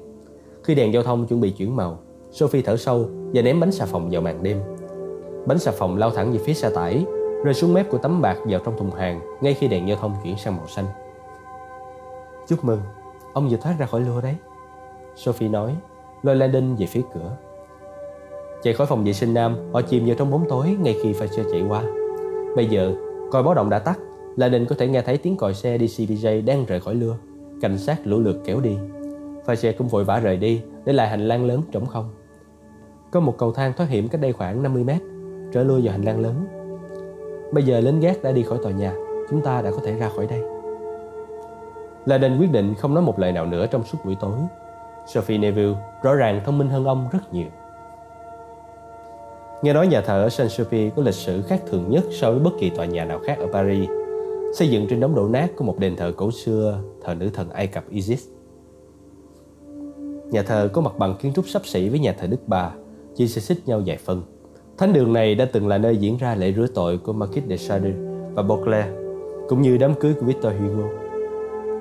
[0.62, 1.99] Khi đèn giao thông chuẩn bị chuyển màu,
[2.31, 4.59] Sophie thở sâu và ném bánh xà phòng vào màn đêm.
[5.47, 7.05] Bánh xà phòng lao thẳng về phía xe tải,
[7.44, 10.14] rơi xuống mép của tấm bạc vào trong thùng hàng ngay khi đèn giao thông
[10.25, 10.85] chuyển sang màu xanh.
[12.49, 12.81] Chúc mừng,
[13.33, 14.37] ông vừa thoát ra khỏi lưa đấy.
[15.17, 15.77] Sophie nói,
[16.23, 17.37] lôi Landon về phía cửa.
[18.62, 21.27] Chạy khỏi phòng vệ sinh nam, họ chìm vào trong bóng tối ngay khi pha
[21.27, 21.83] xe chạy qua.
[22.57, 22.95] Bây giờ,
[23.31, 23.99] coi báo động đã tắt,
[24.37, 27.17] Landon có thể nghe thấy tiếng còi xe DCBJ đang rời khỏi lưa.
[27.61, 28.77] Cảnh sát lũ lượt kéo đi.
[29.45, 32.11] Pha xe cũng vội vã rời đi, để lại hành lang lớn trống không.
[33.11, 35.03] Có một cầu thang thoát hiểm cách đây khoảng 50 mét,
[35.53, 36.35] trở lui vào hành lang lớn.
[37.53, 38.95] Bây giờ lính gác đã đi khỏi tòa nhà,
[39.31, 40.58] chúng ta đã có thể ra khỏi đây.
[42.06, 44.38] Laden quyết định không nói một lời nào nữa trong suốt buổi tối.
[45.06, 47.46] Sophie Neville rõ ràng thông minh hơn ông rất nhiều.
[49.62, 52.50] Nghe nói nhà thờ ở Saint-Sophie có lịch sử khác thường nhất so với bất
[52.58, 53.88] kỳ tòa nhà nào khác ở Paris.
[54.54, 57.50] Xây dựng trên đống đổ nát của một đền thờ cổ xưa thờ nữ thần
[57.50, 58.26] Ai Cập Isis.
[60.30, 62.70] Nhà thờ có mặt bằng kiến trúc sắp xỉ với nhà thờ Đức Bà,
[63.14, 64.22] chỉ sẽ xích nhau vài phân.
[64.78, 67.56] Thánh đường này đã từng là nơi diễn ra lễ rửa tội của Marquis de
[67.56, 67.92] Sade
[68.34, 68.87] và Beauclerc,
[69.48, 70.88] cũng như đám cưới của Victor Hugo.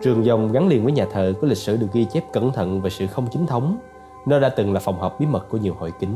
[0.01, 2.81] Trường dòng gắn liền với nhà thờ có lịch sử được ghi chép cẩn thận
[2.81, 3.77] về sự không chính thống.
[4.25, 6.13] Nó đã từng là phòng họp bí mật của nhiều hội kính.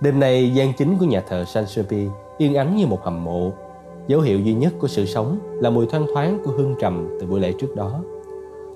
[0.00, 3.52] Đêm nay, gian chính của nhà thờ Saint Sophie yên ắng như một hầm mộ.
[4.06, 7.26] Dấu hiệu duy nhất của sự sống là mùi thoang thoáng của hương trầm từ
[7.26, 8.00] buổi lễ trước đó.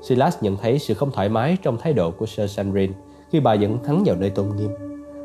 [0.03, 2.93] Silas nhận thấy sự không thoải mái trong thái độ của Sir Sandrin
[3.31, 4.71] khi bà dẫn hắn vào nơi tôn nghiêm.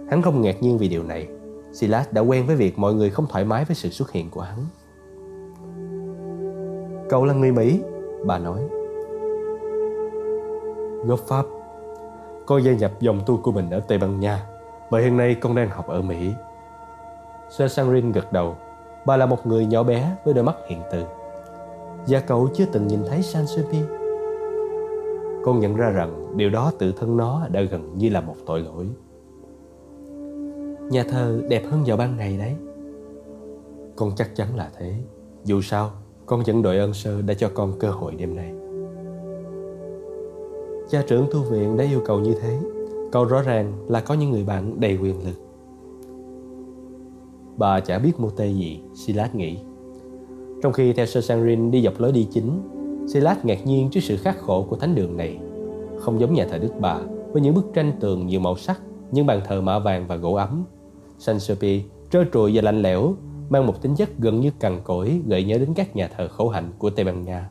[0.10, 1.28] Hắn không ngạc nhiên vì điều này.
[1.74, 4.42] Silas đã quen với việc mọi người không thoải mái với sự xuất hiện của
[4.42, 4.58] hắn.
[7.10, 7.80] Cậu là người Mỹ,
[8.26, 8.60] bà nói.
[11.06, 11.46] Gốc Pháp.
[12.46, 14.46] Con gia nhập dòng tu của mình ở Tây Ban Nha,
[14.92, 16.34] bởi hiện nay con đang học ở Mỹ.
[17.50, 18.56] Sir Sanrin gật đầu.
[19.06, 21.04] Bà là một người nhỏ bé với đôi mắt hiện từ.
[22.08, 24.00] Và cậu chưa từng nhìn thấy San Sophie
[25.44, 28.60] con nhận ra rằng điều đó tự thân nó đã gần như là một tội
[28.60, 28.88] lỗi
[30.90, 32.56] nhà thờ đẹp hơn vào ban ngày đấy
[33.96, 34.96] con chắc chắn là thế
[35.44, 35.92] dù sao
[36.30, 38.54] con vẫn đội ơn sơ đã cho con cơ hội đêm nay
[40.90, 42.60] cha trưởng tu viện đã yêu cầu như thế
[43.12, 45.36] câu rõ ràng là có những người bạn đầy quyền lực
[47.58, 49.58] bà chả biết mô tê gì silas nghĩ
[50.62, 52.62] trong khi theo sơ sanrin đi dọc lối đi chính
[53.14, 55.40] Silas ngạc nhiên trước sự khắc khổ của thánh đường này.
[56.00, 57.00] Không giống nhà thờ Đức Bà
[57.32, 60.34] với những bức tranh tường nhiều màu sắc, những bàn thờ mạ vàng và gỗ
[60.34, 60.64] ấm.
[61.20, 63.14] Saint Sophie trơ trụi và lạnh lẽo,
[63.50, 66.50] mang một tính chất gần như cằn cỗi gợi nhớ đến các nhà thờ khổ
[66.50, 67.50] hạnh của Tây Ban Nha.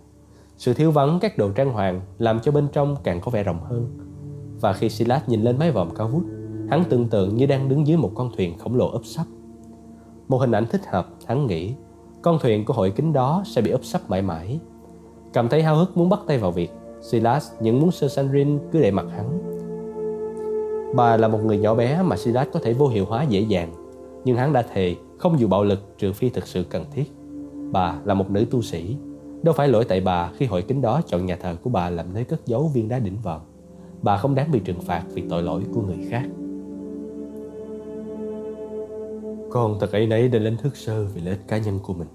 [0.59, 3.61] Sự thiếu vắng các đồ trang hoàng làm cho bên trong càng có vẻ rộng
[3.65, 3.87] hơn.
[4.61, 6.23] Và khi Silas nhìn lên mái vòm cao vút,
[6.71, 9.27] hắn tưởng tượng như đang đứng dưới một con thuyền khổng lồ ấp sắp.
[10.29, 11.75] Một hình ảnh thích hợp, hắn nghĩ,
[12.23, 14.61] con thuyền của hội kính đó sẽ bị ấp sắp mãi mãi
[15.33, 18.81] Cảm thấy háo hức muốn bắt tay vào việc, Silas những muốn sơ Sanrin cứ
[18.81, 19.39] để mặt hắn.
[20.97, 23.73] Bà là một người nhỏ bé mà Silas có thể vô hiệu hóa dễ dàng,
[24.25, 27.13] nhưng hắn đã thề không dùng bạo lực trừ phi thực sự cần thiết.
[27.73, 28.97] Bà là một nữ tu sĩ,
[29.43, 32.15] đâu phải lỗi tại bà khi hội kính đó chọn nhà thờ của bà làm
[32.15, 33.41] nơi cất giấu viên đá đỉnh vòm.
[34.03, 36.29] Bà không đáng bị trừng phạt vì tội lỗi của người khác.
[39.51, 42.09] Con thật ấy nấy đã lên thức sơ vì lợi ích cá nhân của mình.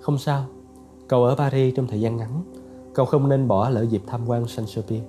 [0.00, 0.44] Không sao,
[1.08, 2.42] Cậu ở Paris trong thời gian ngắn,
[2.94, 5.00] cậu không nên bỏ lỡ dịp tham quan Saint Sophie.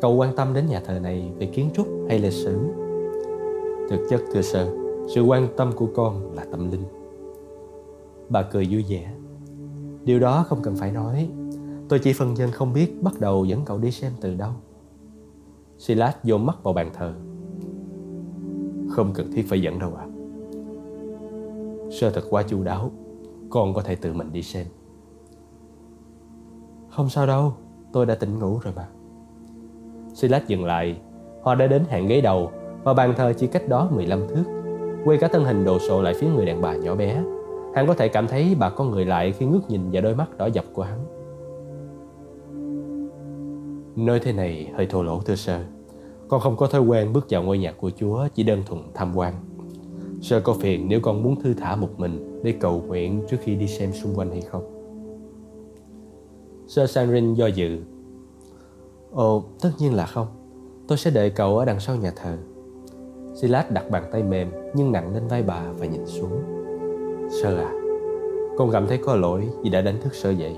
[0.00, 2.58] Cậu quan tâm đến nhà thờ này về kiến trúc hay lịch sử?
[3.90, 6.84] Thực chất thưa sơ, sự quan tâm của con là tâm linh.
[8.28, 9.14] Bà cười vui vẻ.
[10.04, 11.28] Điều đó không cần phải nói.
[11.88, 14.52] Tôi chỉ phần dân không biết bắt đầu dẫn cậu đi xem từ đâu.
[15.78, 17.14] Silas dồn mắt vào bàn thờ.
[18.90, 20.04] Không cần thiết phải dẫn đâu ạ.
[20.04, 20.10] À.
[22.00, 22.90] Sơ thật quá chu đáo.
[23.50, 24.66] Con có thể tự mình đi xem.
[26.90, 27.54] Không sao đâu,
[27.92, 28.88] tôi đã tỉnh ngủ rồi mà.
[30.14, 31.00] Silas dừng lại.
[31.42, 32.50] Họ đã đến hàng ghế đầu
[32.84, 34.63] và bàn thờ chỉ cách đó 15 thước.
[35.04, 37.22] Quay cả thân hình đồ sộ lại phía người đàn bà nhỏ bé.
[37.74, 40.38] Hắn có thể cảm thấy bà con người lại khi ngước nhìn vào đôi mắt
[40.38, 40.98] đỏ dập của hắn.
[43.96, 45.60] Nói thế này hơi thô lỗ thưa sơ.
[46.28, 49.16] Con không có thói quen bước vào ngôi nhà của Chúa chỉ đơn thuần tham
[49.16, 49.34] quan.
[50.22, 53.54] Sơ có phiền nếu con muốn thư thả một mình để cầu nguyện trước khi
[53.54, 54.62] đi xem xung quanh hay không?
[56.66, 57.78] Sơ Sanrin do dự.
[59.12, 60.26] Ồ, tất nhiên là không.
[60.88, 62.36] Tôi sẽ đợi cậu ở đằng sau nhà thờ.
[63.34, 66.42] Silas đặt bàn tay mềm nhưng nặng lên vai bà và nhìn xuống.
[67.42, 67.72] Sơ à,
[68.58, 70.56] con cảm thấy có lỗi vì đã đánh thức sơ dậy.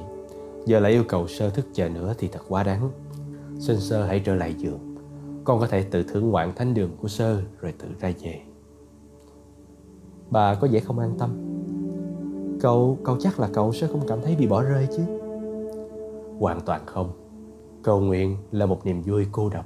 [0.66, 2.90] Giờ lại yêu cầu sơ thức chờ nữa thì thật quá đáng.
[3.58, 4.96] Xin sơ hãy trở lại giường.
[5.44, 8.40] Con có thể tự thưởng ngoạn thánh đường của sơ rồi tự ra về.
[10.30, 11.30] Bà có vẻ không an tâm.
[12.60, 15.02] Cậu, cậu chắc là cậu sẽ không cảm thấy bị bỏ rơi chứ?
[16.38, 17.10] Hoàn toàn không.
[17.82, 19.64] Cầu nguyện là một niềm vui cô độc.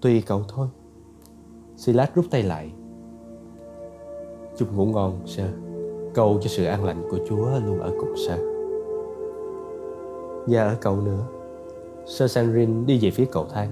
[0.00, 0.68] Tùy cậu thôi.
[1.82, 2.70] Silas rút tay lại.
[4.56, 5.48] Chúc ngủ ngon, sơ.
[6.14, 8.36] Cầu cho sự an lành của Chúa luôn ở cùng sơ.
[10.46, 11.26] Và ở cậu nữa.
[12.06, 13.70] Sơ Sanrin đi về phía cầu thang.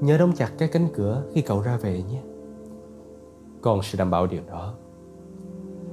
[0.00, 2.22] Nhớ đóng chặt cái cánh cửa khi cậu ra về nhé.
[3.60, 4.74] Con sẽ đảm bảo điều đó.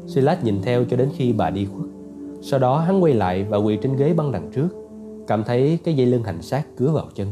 [0.08, 1.90] Silas nhìn theo cho đến khi bà đi khuất.
[2.42, 4.70] Sau đó hắn quay lại và quỳ trên ghế băng đằng trước,
[5.28, 7.28] cảm thấy cái dây lưng hành xác cứa vào chân.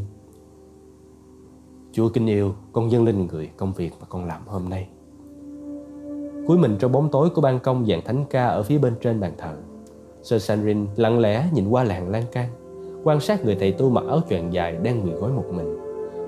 [1.99, 4.87] Chúa kính yêu, con dâng lên người công việc mà con làm hôm nay.
[6.47, 9.19] Cuối mình trong bóng tối của ban công dàn thánh ca ở phía bên trên
[9.19, 9.55] bàn thờ.
[10.21, 12.49] Sir Sanrin lặng lẽ nhìn qua làng lan can,
[13.03, 15.77] quan sát người thầy tu mặc áo choàng dài đang quỳ gối một mình.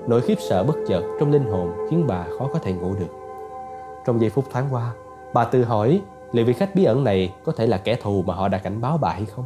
[0.08, 3.16] Nỗi khiếp sợ bất chợt trong linh hồn khiến bà khó có thể ngủ được.
[4.06, 4.92] Trong giây phút thoáng qua,
[5.34, 6.00] bà tự hỏi
[6.32, 8.80] liệu vị khách bí ẩn này có thể là kẻ thù mà họ đã cảnh
[8.80, 9.44] báo bà hay không?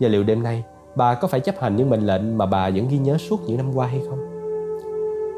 [0.00, 0.64] Và liệu đêm nay
[0.96, 3.56] bà có phải chấp hành những mệnh lệnh mà bà vẫn ghi nhớ suốt những
[3.56, 4.33] năm qua hay không?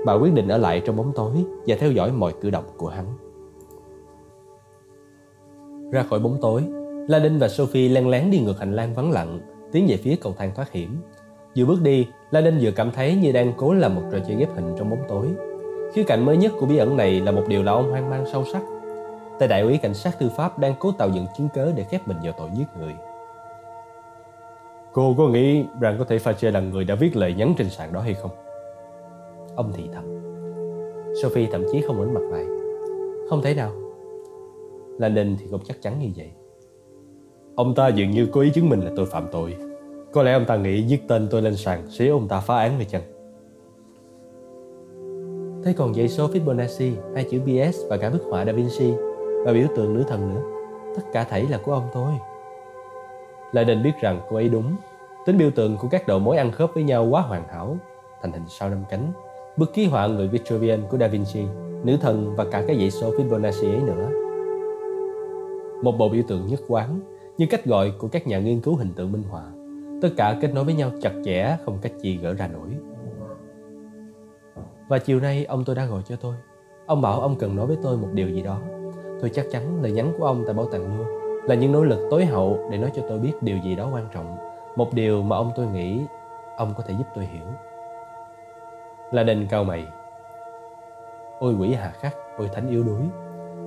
[0.07, 2.88] Bà quyết định ở lại trong bóng tối và theo dõi mọi cử động của
[2.88, 3.07] hắn.
[5.92, 6.62] Ra khỏi bóng tối,
[7.09, 9.40] La Đinh và Sophie len lén đi ngược hành lang vắng lặng,
[9.73, 10.97] tiến về phía cầu thang thoát hiểm.
[11.57, 14.37] Vừa bước đi, La Đinh vừa cảm thấy như đang cố làm một trò chơi
[14.37, 15.27] ghép hình trong bóng tối.
[15.95, 18.25] Khía cạnh mới nhất của bí ẩn này là một điều là ông hoang mang
[18.33, 18.62] sâu sắc.
[19.38, 22.09] Tay đại úy cảnh sát tư pháp đang cố tạo dựng chứng cớ để khép
[22.09, 22.95] mình vào tội giết người.
[24.92, 27.92] Cô có nghĩ rằng có thể Fache là người đã viết lời nhắn trên sàn
[27.92, 28.31] đó hay không?
[29.57, 30.05] Ông thì thầm.
[31.23, 32.45] Sophie thậm chí không ngoảnh mặt lại.
[33.31, 33.73] Không thể nào.
[34.99, 36.31] Landon thì không chắc chắn như vậy.
[37.57, 39.57] Ông ta dường như có ý chứng minh là tôi phạm tội.
[40.12, 42.77] Có lẽ ông ta nghĩ viết tên tôi lên sàn sẽ ông ta phá án
[42.77, 43.03] hay chăng?
[45.64, 48.92] Thế còn dãy số Fibonacci, hai chữ BS và cả bức họa Da Vinci
[49.45, 50.42] và biểu tượng nữ thần nữa,
[50.97, 52.12] tất cả thảy là của ông tôi.
[53.53, 54.77] Lại định biết rằng cô ấy đúng,
[55.27, 57.77] tính biểu tượng của các đầu mối ăn khớp với nhau quá hoàn hảo,
[58.23, 59.12] thành hình sao năm cánh.
[59.57, 61.45] Bức ký họa người Vitruvian của Da Vinci,
[61.85, 64.11] nữ thần và cả cái dãy số Fibonacci ấy nữa.
[65.83, 67.01] Một bộ biểu tượng nhất quán,
[67.38, 69.42] như cách gọi của các nhà nghiên cứu hình tượng minh họa.
[70.03, 72.69] Tất cả kết nối với nhau chặt chẽ, không cách gì gỡ ra nổi.
[74.88, 76.35] Và chiều nay ông tôi đã gọi cho tôi.
[76.87, 78.61] Ông bảo ông cần nói với tôi một điều gì đó.
[79.21, 81.07] Tôi chắc chắn lời nhắn của ông tại bảo tàng luôn
[81.49, 84.07] là những nỗ lực tối hậu để nói cho tôi biết điều gì đó quan
[84.14, 84.37] trọng.
[84.77, 86.01] Một điều mà ông tôi nghĩ
[86.57, 87.47] ông có thể giúp tôi hiểu.
[89.12, 89.87] Là đền cao mày.
[91.38, 93.01] Ôi quỷ hà khắc, ôi thánh yếu đuối.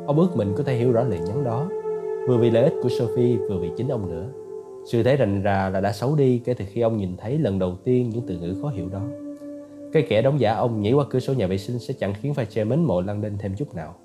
[0.07, 1.67] Ông ước mình có thể hiểu rõ lời nhắn đó
[2.27, 4.25] vừa vì lợi ích của Sophie vừa vì chính ông nữa.
[4.85, 7.59] Sự thế rành rà là đã xấu đi kể từ khi ông nhìn thấy lần
[7.59, 9.01] đầu tiên những từ ngữ khó hiểu đó.
[9.93, 12.33] Cái kẻ đóng giả ông nhảy qua cửa sổ nhà vệ sinh sẽ chẳng khiến
[12.33, 13.95] phải che mến mộ London thêm chút nào.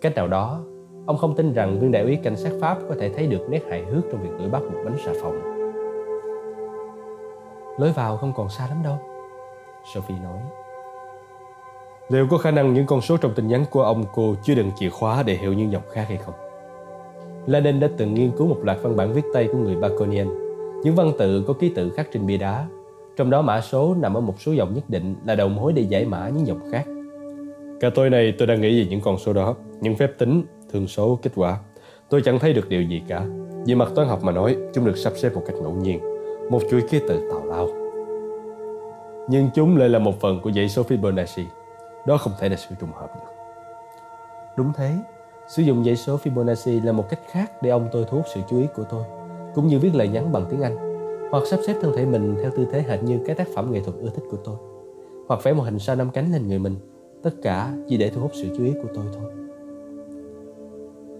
[0.00, 0.60] Cách nào đó,
[1.06, 3.62] ông không tin rằng viên đại úy cảnh sát Pháp có thể thấy được nét
[3.70, 5.40] hài hước trong việc đuổi bắt một bánh xà phòng.
[7.78, 8.98] Lối vào không còn xa lắm đâu,
[9.94, 10.38] Sophie nói.
[12.08, 14.70] Liệu có khả năng những con số trong tin nhắn của ông cô chưa đựng
[14.78, 16.34] chìa khóa để hiểu những dòng khác hay không?
[17.46, 20.28] Lenin đã từng nghiên cứu một loạt văn bản viết tay của người Baconian.
[20.82, 22.66] Những văn tự có ký tự khắc trên bia đá,
[23.16, 25.82] trong đó mã số nằm ở một số dòng nhất định là đầu mối để
[25.82, 26.84] giải mã những dòng khác.
[27.80, 30.86] Cả tối nay tôi đang nghĩ về những con số đó, những phép tính, thương
[30.86, 31.58] số, kết quả.
[32.08, 33.26] Tôi chẳng thấy được điều gì cả.
[33.66, 36.00] Về mặt toán học mà nói, chúng được sắp xếp một cách ngẫu nhiên,
[36.50, 37.68] một chuỗi ký tự tào lao.
[39.28, 41.44] Nhưng chúng lại là một phần của dãy số Fibonacci.
[42.06, 43.30] Đó không thể là sự trùng hợp được.
[44.56, 44.96] Đúng thế,
[45.48, 48.40] Sử dụng dãy số Fibonacci là một cách khác để ông tôi thu hút sự
[48.50, 49.04] chú ý của tôi,
[49.54, 50.76] cũng như viết lời nhắn bằng tiếng Anh,
[51.30, 53.80] hoặc sắp xếp thân thể mình theo tư thế hệt như cái tác phẩm nghệ
[53.80, 54.56] thuật ưa thích của tôi,
[55.28, 56.76] hoặc vẽ một hình sao năm cánh lên người mình,
[57.22, 59.32] tất cả chỉ để thu hút sự chú ý của tôi thôi.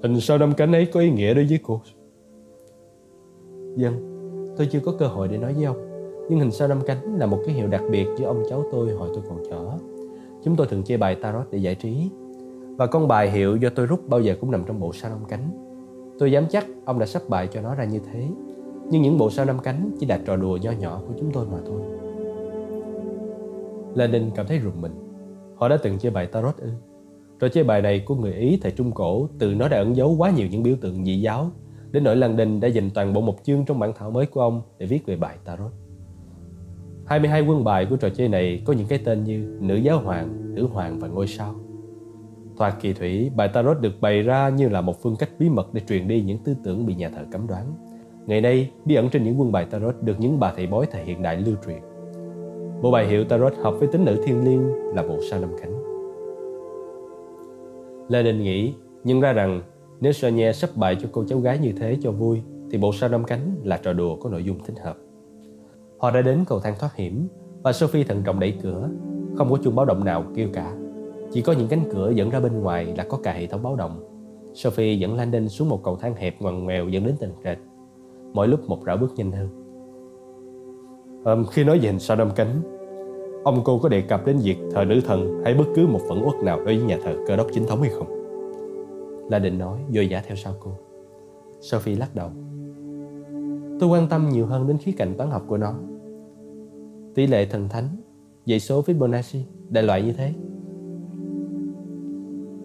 [0.03, 1.81] Hình sao năm cánh ấy có ý nghĩa đối với cô?
[3.77, 3.95] Dân,
[4.57, 5.77] tôi chưa có cơ hội để nói với ông,
[6.29, 8.93] nhưng hình sao năm cánh là một cái hiệu đặc biệt với ông cháu tôi
[8.93, 9.79] hồi tôi còn nhỏ.
[10.45, 12.11] Chúng tôi thường chơi bài tarot để giải trí
[12.77, 15.25] và con bài hiệu do tôi rút bao giờ cũng nằm trong bộ sao năm
[15.29, 15.51] cánh.
[16.19, 18.27] Tôi dám chắc ông đã sắp bài cho nó ra như thế.
[18.91, 21.47] Nhưng những bộ sao năm cánh chỉ là trò đùa nho nhỏ của chúng tôi
[21.53, 21.81] mà thôi.
[23.95, 24.93] Lenin cảm thấy rùng mình.
[25.57, 26.69] Họ đã từng chơi bài tarot ư?
[27.41, 30.15] Trò chơi bài này của người Ý thời Trung Cổ từ nó đã ẩn giấu
[30.19, 31.51] quá nhiều những biểu tượng dị giáo,
[31.91, 34.63] đến nỗi Landon đã dành toàn bộ một chương trong bản thảo mới của ông
[34.79, 35.73] để viết về bài tarot.
[37.07, 40.55] 22 quân bài của trò chơi này có những cái tên như Nữ giáo hoàng,
[40.55, 41.55] Nữ hoàng và ngôi sao.
[42.57, 45.75] Thoạt kỳ thủy, bài tarot được bày ra như là một phương cách bí mật
[45.75, 47.65] để truyền đi những tư tưởng bị nhà thờ cấm đoán.
[48.27, 51.05] Ngày nay, bí ẩn trên những quân bài tarot được những bà thầy bói thời
[51.05, 51.79] hiện đại lưu truyền.
[52.83, 55.73] Bộ bài hiệu tarot hợp với tính nữ thiên liêng là bộ sao năm cánh.
[58.09, 59.63] Lenin nghĩ, nhưng ra rằng
[60.01, 63.09] nếu Sonia sắp bài cho cô cháu gái như thế cho vui, thì bộ sao
[63.09, 64.97] năm cánh là trò đùa có nội dung thích hợp.
[65.99, 67.29] Họ đã đến cầu thang thoát hiểm
[67.63, 68.89] và Sophie thận trọng đẩy cửa,
[69.37, 70.73] không có chuông báo động nào kêu cả.
[71.33, 73.77] Chỉ có những cánh cửa dẫn ra bên ngoài là có cả hệ thống báo
[73.77, 74.05] động.
[74.55, 77.59] Sophie dẫn Landon xuống một cầu thang hẹp ngoằn ngoèo dẫn đến tầng trệt.
[78.33, 79.49] Mỗi lúc một rảo bước nhanh hơn.
[81.25, 82.61] À, khi nói về hình sao năm cánh,
[83.45, 86.23] ông cô có đề cập đến việc thờ nữ thần hay bất cứ một phẫn
[86.23, 88.07] uất nào đối với nhà thờ cơ đốc chính thống hay không?
[89.31, 90.71] Landon nói dội dã theo sau cô.
[91.61, 92.31] Sophie lắc đầu.
[93.85, 95.75] Tôi quan tâm nhiều hơn đến khía cạnh toán học của nó.
[97.15, 97.89] Tỷ lệ thần thánh,
[98.47, 100.33] dãy số Fibonacci, đại loại như thế.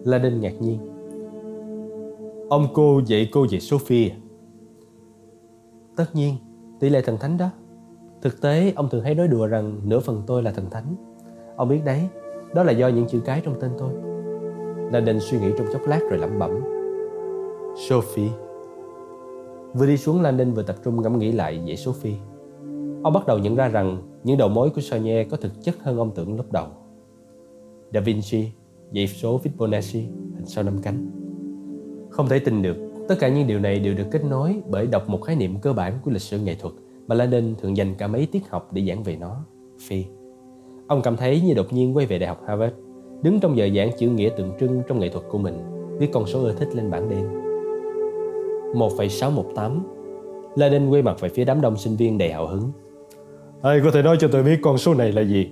[0.04, 0.78] La Đinh ngạc nhiên.
[2.48, 4.14] Ông cô dạy cô về Sophie phi
[5.96, 6.34] Tất nhiên,
[6.80, 7.50] tỷ lệ thần thánh đó.
[8.22, 10.94] Thực tế, ông thường hay nói đùa rằng nửa phần tôi là thần thánh.
[11.56, 12.08] Ông biết đấy,
[12.54, 13.94] đó là do những chữ cái trong tên tôi.
[14.92, 16.50] La Đinh suy nghĩ trong chốc lát rồi lẩm bẩm.
[17.88, 18.49] Sophie.
[19.74, 22.12] Vừa đi xuống landing vừa tập trung ngẫm nghĩ lại về phi,
[23.02, 25.98] Ông bắt đầu nhận ra rằng những đầu mối của Sonia có thực chất hơn
[25.98, 26.66] ông tưởng lúc đầu.
[27.94, 28.48] Da Vinci,
[28.94, 30.00] dãy số Fibonacci,
[30.34, 31.10] hình sao năm cánh.
[32.10, 32.76] Không thể tin được,
[33.08, 35.72] tất cả những điều này đều được kết nối bởi đọc một khái niệm cơ
[35.72, 36.74] bản của lịch sử nghệ thuật
[37.06, 39.36] mà Landon thường dành cả mấy tiết học để giảng về nó,
[39.80, 40.04] phi.
[40.86, 42.74] Ông cảm thấy như đột nhiên quay về Đại học Harvard,
[43.22, 45.58] đứng trong giờ giảng chữ nghĩa tượng trưng trong nghệ thuật của mình,
[45.98, 47.49] viết con số ưa thích lên bảng đen
[48.74, 49.82] 1,618
[50.54, 52.72] Landon quay mặt về phía đám đông sinh viên đầy hào hứng.
[53.62, 55.50] Ai có thể nói cho tôi biết con số này là gì?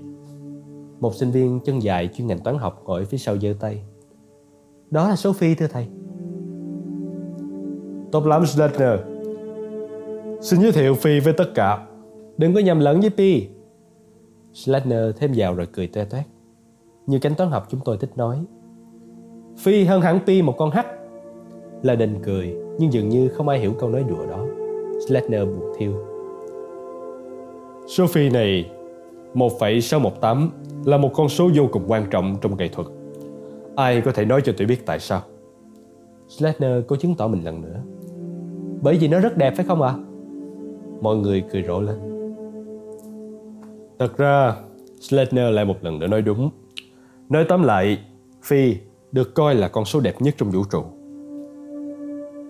[1.01, 3.83] Một sinh viên chân dài chuyên ngành toán học ngồi phía sau giơ tay.
[4.91, 5.87] Đó là số phi thưa thầy.
[8.13, 9.01] Tốt lắm Slatner.
[10.41, 11.87] Xin giới thiệu Phi với tất cả.
[12.37, 13.49] Đừng có nhầm lẫn với Pi.
[14.53, 16.25] Slatner thêm vào rồi cười toe toét.
[17.07, 18.45] Như cánh toán học chúng tôi thích nói.
[19.59, 20.87] Phi hơn hẳn Pi một con hắc
[21.83, 24.47] La Đình cười nhưng dường như không ai hiểu câu nói đùa đó.
[25.07, 25.93] Slatner buộc thiêu.
[27.87, 28.71] Số phi này
[29.35, 30.51] 1,618
[30.85, 32.87] là một con số vô cùng quan trọng trong nghệ thuật.
[33.77, 35.23] Ai có thể nói cho tôi biết tại sao?
[36.29, 37.81] Slatner cố chứng tỏ mình lần nữa.
[38.83, 39.95] Bởi vì nó rất đẹp phải không ạ?
[39.97, 40.01] À?
[41.01, 41.97] Mọi người cười rộ lên.
[43.99, 44.57] Thật ra,
[45.01, 46.51] Slatner lại một lần nữa nói đúng.
[47.29, 47.99] Nói tóm lại,
[48.43, 48.77] Phi
[49.13, 50.83] được coi là con số đẹp nhất trong vũ trụ.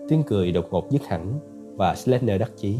[0.09, 1.39] Tiếng cười đột ngột dứt hẳn
[1.75, 2.75] và Slender đắc chí.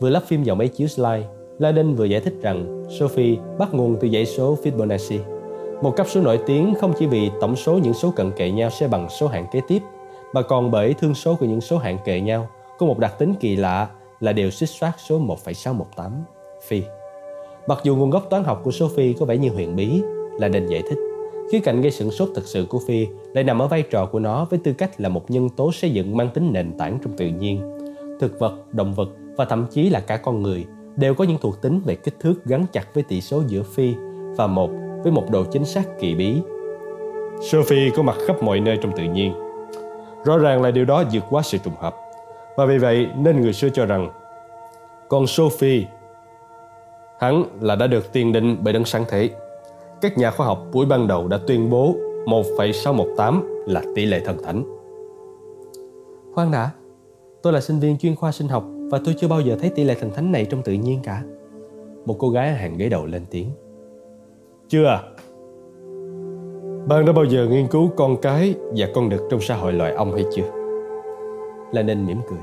[0.00, 3.96] Vừa lắp phim vào máy chiếu slide, Laden vừa giải thích rằng Sophie bắt nguồn
[4.00, 5.18] từ dãy số Fibonacci,
[5.82, 8.70] một cấp số nổi tiếng không chỉ vì tổng số những số cận kề nhau
[8.70, 9.82] sẽ bằng số hạng kế tiếp,
[10.32, 12.48] mà còn bởi thương số của những số hạng kề nhau
[12.78, 13.88] có một đặc tính kỳ lạ
[14.20, 16.12] là đều xích soát số 1,618
[16.66, 16.82] phi.
[17.66, 20.02] Mặc dù nguồn gốc toán học của Sophie có vẻ như huyền bí,
[20.38, 21.05] Laden giải thích
[21.52, 24.18] Khía cạnh gây sửng sốt thực sự của Phi lại nằm ở vai trò của
[24.18, 27.16] nó với tư cách là một nhân tố xây dựng mang tính nền tảng trong
[27.16, 27.78] tự nhiên.
[28.20, 30.64] Thực vật, động vật và thậm chí là cả con người
[30.96, 33.94] đều có những thuộc tính về kích thước gắn chặt với tỷ số giữa Phi
[34.36, 34.70] và một
[35.02, 36.34] với một độ chính xác kỳ bí.
[37.40, 39.32] Sophie có mặt khắp mọi nơi trong tự nhiên.
[40.24, 41.96] Rõ ràng là điều đó vượt quá sự trùng hợp.
[42.56, 44.10] Và vì vậy nên người xưa cho rằng
[45.08, 45.84] con Sophie
[47.20, 49.30] hắn là đã được tiền định bởi đấng sáng thế
[50.00, 51.94] các nhà khoa học buổi ban đầu đã tuyên bố
[52.26, 54.64] 1,618 là tỷ lệ thần thánh.
[56.34, 56.70] Khoan đã,
[57.42, 59.84] tôi là sinh viên chuyên khoa sinh học và tôi chưa bao giờ thấy tỷ
[59.84, 61.22] lệ thần thánh này trong tự nhiên cả.
[62.06, 63.50] Một cô gái hàng ghế đầu lên tiếng.
[64.68, 65.02] Chưa à?
[66.86, 69.92] Bạn đã bao giờ nghiên cứu con cái và con đực trong xã hội loài
[69.92, 70.50] ong hay chưa?
[71.72, 72.38] Là nên mỉm cười.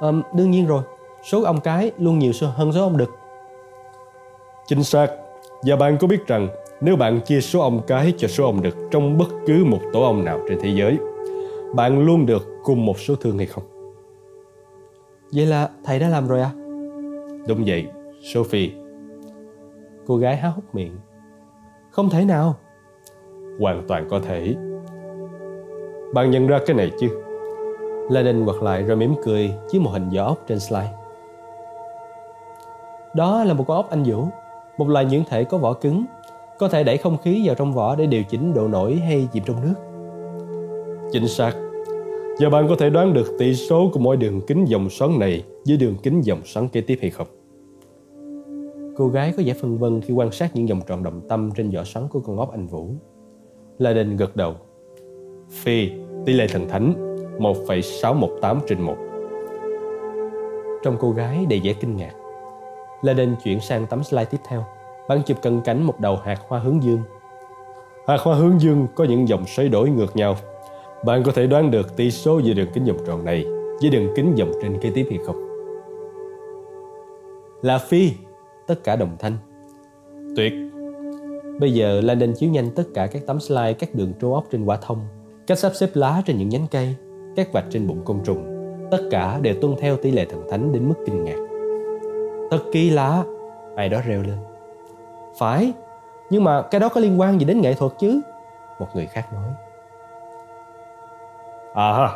[0.00, 0.82] À, đương nhiên rồi,
[1.22, 3.10] số ong cái luôn nhiều hơn số ong đực.
[4.66, 5.25] Chính xác.
[5.62, 6.48] Và bạn có biết rằng
[6.80, 10.02] nếu bạn chia số ong cái cho số ong đực trong bất cứ một tổ
[10.02, 10.98] ong nào trên thế giới,
[11.74, 13.64] bạn luôn được cùng một số thương hay không?
[15.32, 16.50] Vậy là thầy đã làm rồi à?
[17.48, 17.86] Đúng vậy,
[18.22, 18.70] Sophie.
[20.06, 20.96] Cô gái há hốc miệng.
[21.90, 22.54] Không thể nào.
[23.60, 24.54] Hoàn toàn có thể.
[26.14, 27.08] Bạn nhận ra cái này chứ?
[28.10, 30.92] La Đinh quật lại rồi mỉm cười chiếu một hình vỏ ốc trên slide.
[33.14, 34.28] Đó là một con ốc anh vũ,
[34.78, 36.04] một loài nhưỡng thể có vỏ cứng,
[36.58, 39.42] có thể đẩy không khí vào trong vỏ để điều chỉnh độ nổi hay chìm
[39.46, 39.74] trong nước.
[41.12, 41.52] Chính xác.
[42.38, 45.44] Giờ bạn có thể đoán được tỷ số của mỗi đường kính dòng xoắn này
[45.66, 47.26] với đường kính dòng xoắn kế tiếp hay không?
[48.96, 51.70] Cô gái có vẻ phân vân khi quan sát những vòng tròn đồng tâm trên
[51.70, 52.88] vỏ xoắn của con ốc anh Vũ.
[53.78, 54.54] La Đình gật đầu.
[55.50, 55.90] Phi,
[56.26, 58.96] tỷ lệ thần thánh 1,618 trên 1.
[60.82, 62.12] Trong cô gái đầy vẻ kinh ngạc.
[63.06, 64.64] La Đình chuyển sang tấm slide tiếp theo.
[65.08, 67.02] Bạn chụp cận cảnh một đầu hạt hoa hướng dương.
[68.06, 70.36] Hạt hoa hướng dương có những dòng xoay đổi ngược nhau.
[71.04, 73.44] Bạn có thể đoán được tỷ số giữa đường kính vòng tròn này
[73.80, 75.36] với đường kính vòng trên kế tiếp hay không?
[77.62, 78.12] Là Phi,
[78.66, 79.36] tất cả đồng thanh.
[80.36, 80.52] Tuyệt.
[81.60, 84.64] Bây giờ Landon chiếu nhanh tất cả các tấm slide các đường trô ốc trên
[84.64, 84.98] quả thông,
[85.46, 86.94] cách sắp xếp lá trên những nhánh cây,
[87.36, 88.44] các vạch trên bụng côn trùng.
[88.90, 91.45] Tất cả đều tuân theo tỷ lệ thần thánh đến mức kinh ngạc.
[92.50, 93.24] Tất ký lá,
[93.76, 94.38] ai đó reo lên.
[95.38, 95.72] Phải,
[96.30, 98.20] nhưng mà cái đó có liên quan gì đến nghệ thuật chứ?
[98.78, 99.50] Một người khác nói.
[101.74, 102.08] À ha,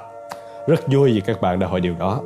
[0.67, 2.21] rất vui vì các bạn đã hỏi điều đó.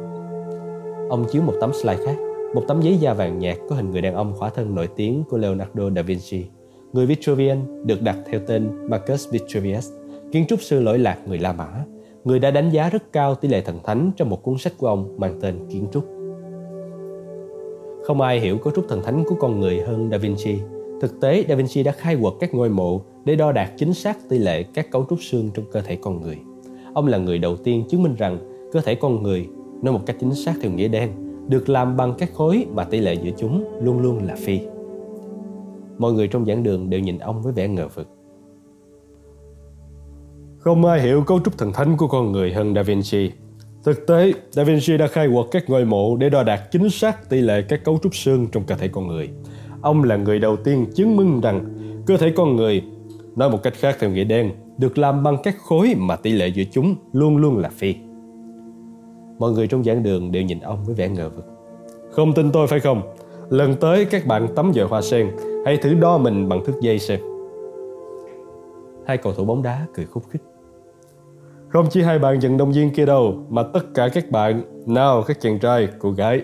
[1.10, 2.16] Ông chiếu một tấm slide khác,
[2.54, 5.24] một tấm giấy da vàng nhạt có hình người đàn ông khỏa thân nổi tiếng
[5.30, 6.46] của Leonardo da Vinci.
[6.92, 9.90] Người Vitruvian được đặt theo tên Marcus Vitruvius,
[10.32, 11.84] kiến trúc sư lỗi lạc người La Mã,
[12.24, 14.86] người đã đánh giá rất cao tỷ lệ thần thánh trong một cuốn sách của
[14.86, 16.13] ông mang tên Kiến trúc.
[18.06, 20.58] Không ai hiểu cấu trúc thần thánh của con người hơn Da Vinci.
[21.00, 24.28] Thực tế, Da Vinci đã khai quật các ngôi mộ để đo đạt chính xác
[24.28, 26.38] tỷ lệ các cấu trúc xương trong cơ thể con người.
[26.94, 28.38] Ông là người đầu tiên chứng minh rằng
[28.72, 29.48] cơ thể con người,
[29.82, 31.10] nói một cách chính xác theo nghĩa đen,
[31.48, 34.60] được làm bằng các khối mà tỷ lệ giữa chúng luôn luôn là phi.
[35.98, 38.08] Mọi người trong giảng đường đều nhìn ông với vẻ ngờ vực.
[40.58, 43.30] Không ai hiểu cấu trúc thần thánh của con người hơn Da Vinci.
[43.84, 47.28] Thực tế, Da Vinci đã khai quật các ngôi mộ để đo đạt chính xác
[47.28, 49.30] tỷ lệ các cấu trúc xương trong cơ thể con người.
[49.80, 51.64] Ông là người đầu tiên chứng minh rằng
[52.06, 52.82] cơ thể con người,
[53.36, 56.48] nói một cách khác theo nghĩa đen, được làm bằng các khối mà tỷ lệ
[56.48, 57.94] giữa chúng luôn luôn là phi.
[59.38, 61.46] Mọi người trong giảng đường đều nhìn ông với vẻ ngờ vực.
[62.10, 63.02] Không tin tôi phải không?
[63.50, 65.30] Lần tới các bạn tắm dội hoa sen,
[65.66, 67.20] hãy thử đo mình bằng thước dây xem.
[69.06, 70.42] Hai cầu thủ bóng đá cười khúc khích.
[71.74, 75.22] Không chỉ hai bạn vận động viên kia đâu, mà tất cả các bạn, nào
[75.26, 76.42] các chàng trai, cô gái.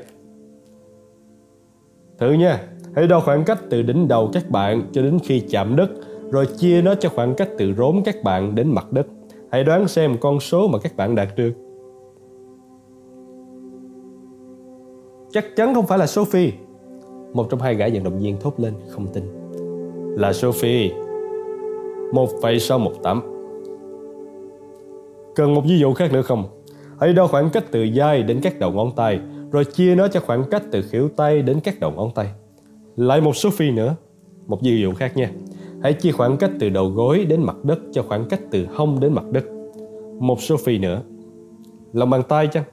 [2.18, 2.60] Thử nha,
[2.94, 5.90] hãy đo khoảng cách từ đỉnh đầu các bạn cho đến khi chạm đất,
[6.30, 9.06] rồi chia nó cho khoảng cách từ rốn các bạn đến mặt đất.
[9.52, 11.52] Hãy đoán xem con số mà các bạn đạt được.
[15.30, 16.52] Chắc chắn không phải là Sophie.
[17.32, 19.24] Một trong hai gã vận động viên thốt lên không tin.
[20.16, 20.90] Là Sophie.
[22.12, 23.39] 1,618.
[25.40, 26.44] Cần một ví dụ khác nữa không?
[27.00, 29.20] Hãy đo khoảng cách từ dai đến các đầu ngón tay,
[29.52, 32.26] rồi chia nó cho khoảng cách từ khuỷu tay đến các đầu ngón tay.
[32.96, 33.94] Lại một số phi nữa.
[34.46, 35.30] Một ví dụ khác nha.
[35.82, 39.00] Hãy chia khoảng cách từ đầu gối đến mặt đất cho khoảng cách từ hông
[39.00, 39.44] đến mặt đất.
[40.20, 41.02] Một số phi nữa.
[41.92, 42.64] Lòng bàn tay chăng?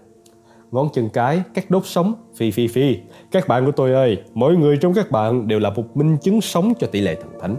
[0.71, 2.97] ngón chân cái, các đốt sống, phi phi phi.
[3.31, 6.41] Các bạn của tôi ơi, mỗi người trong các bạn đều là một minh chứng
[6.41, 7.55] sống cho tỷ lệ thần thánh.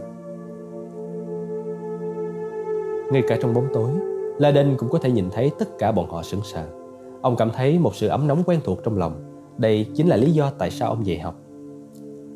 [3.12, 3.90] Ngay cả trong bóng tối,
[4.38, 6.64] La Đinh cũng có thể nhìn thấy tất cả bọn họ sững sờ.
[7.22, 9.12] Ông cảm thấy một sự ấm nóng quen thuộc trong lòng.
[9.58, 11.34] Đây chính là lý do tại sao ông dạy học.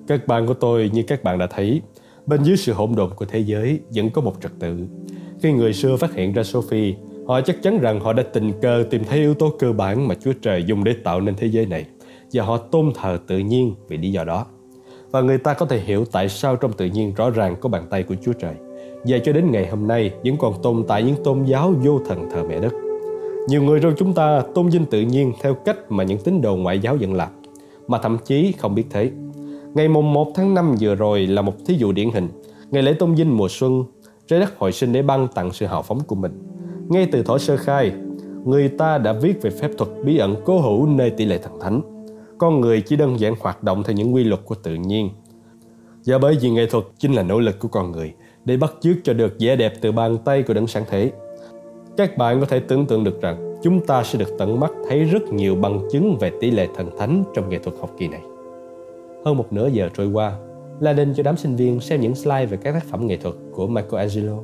[0.06, 1.82] Các bạn của tôi như các bạn đã thấy,
[2.26, 4.86] bên dưới sự hỗn độn của thế giới vẫn có một trật tự.
[5.40, 6.94] Khi người xưa phát hiện ra Sophie,
[7.26, 10.14] Họ chắc chắn rằng họ đã tình cờ tìm thấy yếu tố cơ bản mà
[10.14, 11.86] Chúa Trời dùng để tạo nên thế giới này
[12.32, 14.46] và họ tôn thờ tự nhiên vì lý do đó.
[15.10, 17.86] Và người ta có thể hiểu tại sao trong tự nhiên rõ ràng có bàn
[17.90, 18.54] tay của Chúa Trời.
[19.04, 22.30] Và cho đến ngày hôm nay vẫn còn tồn tại những tôn giáo vô thần
[22.30, 22.72] thờ mẹ đất.
[23.48, 26.56] Nhiều người trong chúng ta tôn vinh tự nhiên theo cách mà những tín đồ
[26.56, 27.30] ngoại giáo vẫn lạc,
[27.88, 29.10] mà thậm chí không biết thế.
[29.74, 32.28] Ngày mùng 1 tháng 5 vừa rồi là một thí dụ điển hình.
[32.70, 33.84] Ngày lễ tôn vinh mùa xuân,
[34.26, 36.52] trái đất hồi sinh để ban tặng sự hào phóng của mình
[36.92, 37.92] ngay từ thổ sơ khai,
[38.44, 41.60] người ta đã viết về phép thuật bí ẩn cố hữu nơi tỷ lệ thần
[41.60, 41.80] thánh.
[42.38, 45.10] Con người chỉ đơn giản hoạt động theo những quy luật của tự nhiên.
[46.06, 48.14] Và bởi vì nghệ thuật chính là nỗ lực của con người,
[48.44, 51.12] để bắt chước cho được vẻ đẹp từ bàn tay của đấng sáng thế.
[51.96, 55.04] Các bạn có thể tưởng tượng được rằng chúng ta sẽ được tận mắt thấy
[55.04, 58.22] rất nhiều bằng chứng về tỷ lệ thần thánh trong nghệ thuật học kỳ này.
[59.24, 60.38] Hơn một nửa giờ trôi qua,
[60.80, 63.34] là Đình cho đám sinh viên xem những slide về các tác phẩm nghệ thuật
[63.52, 64.38] của Michelangelo,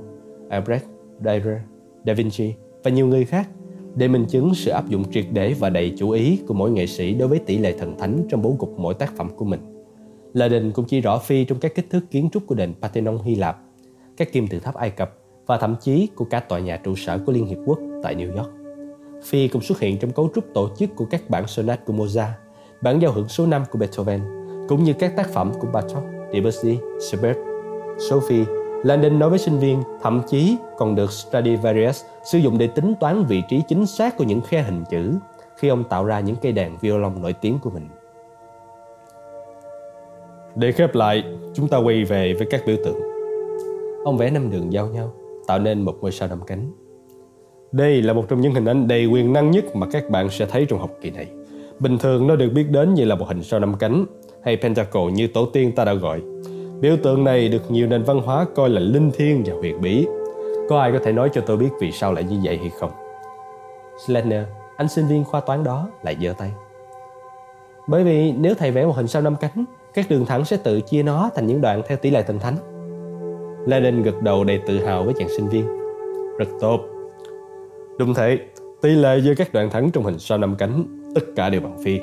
[0.49, 0.85] Albrecht,
[1.21, 1.59] Dürer,
[2.07, 3.49] Da Vinci và nhiều người khác
[3.95, 6.87] để minh chứng sự áp dụng triệt để và đầy chủ ý của mỗi nghệ
[6.87, 9.61] sĩ đối với tỷ lệ thần thánh trong bố cục mỗi tác phẩm của mình.
[10.35, 13.19] Là đình cũng chỉ rõ phi trong các kích thước kiến trúc của đền Parthenon
[13.25, 13.61] Hy Lạp,
[14.19, 15.12] các kim tự tháp Ai Cập
[15.47, 18.37] và thậm chí của cả tòa nhà trụ sở của Liên Hiệp Quốc tại New
[18.37, 18.51] York.
[19.25, 22.33] Phi cũng xuất hiện trong cấu trúc tổ chức của các bản sonat của Mozart,
[22.81, 24.21] bản giao hưởng số 5 của Beethoven,
[24.69, 26.03] cũng như các tác phẩm của Bartok,
[26.33, 27.39] Debussy, Schubert,
[28.11, 28.45] Sophie
[28.85, 33.25] Landon nói với sinh viên thậm chí còn được Stradivarius sử dụng để tính toán
[33.25, 35.12] vị trí chính xác của những khe hình chữ
[35.57, 37.89] khi ông tạo ra những cây đàn violon nổi tiếng của mình.
[40.55, 43.18] Để khép lại, chúng ta quay về với các biểu tượng.
[44.05, 45.13] Ông vẽ năm đường giao nhau,
[45.47, 46.73] tạo nên một ngôi sao năm cánh.
[47.73, 50.47] Đây là một trong những hình ảnh đầy quyền năng nhất mà các bạn sẽ
[50.47, 51.27] thấy trong học kỳ này.
[51.79, 54.07] Bình thường nó được biết đến như là một hình sao năm cánh
[54.43, 56.23] hay pentacle như tổ tiên ta đã gọi.
[56.81, 60.07] Biểu tượng này được nhiều nền văn hóa coi là linh thiêng và huyền bí.
[60.69, 62.91] Có ai có thể nói cho tôi biết vì sao lại như vậy hay không?
[64.07, 64.45] Slender,
[64.77, 66.53] anh sinh viên khoa toán đó lại giơ tay.
[67.87, 70.81] Bởi vì nếu thầy vẽ một hình sao năm cánh, các đường thẳng sẽ tự
[70.81, 72.57] chia nó thành những đoạn theo tỷ lệ thần thánh.
[73.67, 75.67] Laden gật đầu đầy tự hào với chàng sinh viên.
[76.39, 76.81] Rất tốt.
[77.99, 78.39] Đúng thế,
[78.83, 80.85] tỷ lệ giữa các đoạn thẳng trong hình sao năm cánh
[81.15, 82.01] tất cả đều bằng phi,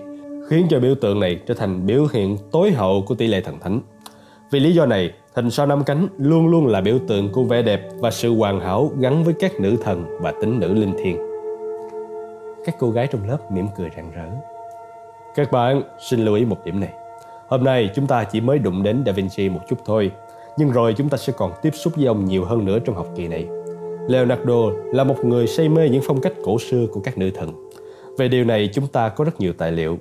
[0.49, 3.59] khiến cho biểu tượng này trở thành biểu hiện tối hậu của tỷ lệ thần
[3.59, 3.81] thánh.
[4.51, 7.61] Vì lý do này, hình sao năm cánh luôn luôn là biểu tượng của vẻ
[7.61, 11.17] đẹp và sự hoàn hảo gắn với các nữ thần và tính nữ linh thiêng.
[12.65, 14.29] Các cô gái trong lớp mỉm cười rạng rỡ.
[15.35, 16.93] Các bạn xin lưu ý một điểm này.
[17.47, 20.11] Hôm nay chúng ta chỉ mới đụng đến Da Vinci một chút thôi,
[20.57, 23.07] nhưng rồi chúng ta sẽ còn tiếp xúc với ông nhiều hơn nữa trong học
[23.15, 23.47] kỳ này.
[24.07, 27.69] Leonardo là một người say mê những phong cách cổ xưa của các nữ thần.
[28.17, 29.97] Về điều này chúng ta có rất nhiều tài liệu.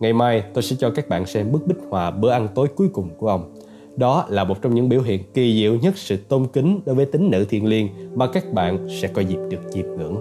[0.00, 2.88] Ngày mai tôi sẽ cho các bạn xem bức bích họa bữa ăn tối cuối
[2.92, 3.54] cùng của ông
[3.98, 7.06] đó là một trong những biểu hiện kỳ diệu nhất sự tôn kính đối với
[7.06, 10.16] tính nữ thiêng liêng mà các bạn sẽ có dịp được chiêm ngưỡng.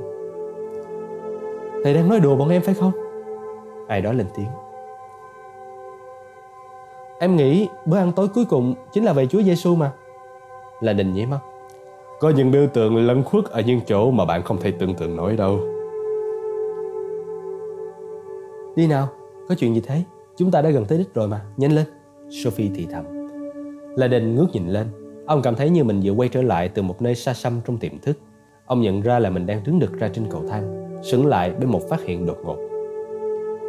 [1.84, 2.92] Thầy đang nói đùa bọn em phải không?
[3.88, 4.48] Ai đó lên tiếng.
[7.20, 9.92] Em nghĩ bữa ăn tối cuối cùng chính là về Chúa Giêsu mà.
[10.82, 11.40] Là đình nhí mắt.
[12.20, 15.16] Có những biểu tượng lẫn khuất ở những chỗ mà bạn không thể tưởng tượng
[15.16, 15.60] nổi đâu.
[18.76, 19.08] Đi nào,
[19.50, 20.04] có chuyện gì thế?
[20.36, 21.86] Chúng ta đã gần tới đích rồi mà, nhanh lên.
[22.30, 23.06] Sophie thì thầm.
[23.96, 24.88] La Đinh ngước nhìn lên.
[25.26, 27.78] Ông cảm thấy như mình vừa quay trở lại từ một nơi xa xăm trong
[27.78, 28.18] tiềm thức.
[28.66, 31.68] Ông nhận ra là mình đang đứng được ra trên cầu thang, sững lại với
[31.68, 32.58] một phát hiện đột ngột.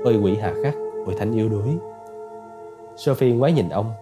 [0.05, 0.75] Ôi quỷ hà khắc,
[1.07, 1.88] ôi thánh yếu đuối.
[2.99, 3.93] Sophie ngoái nhìn ông.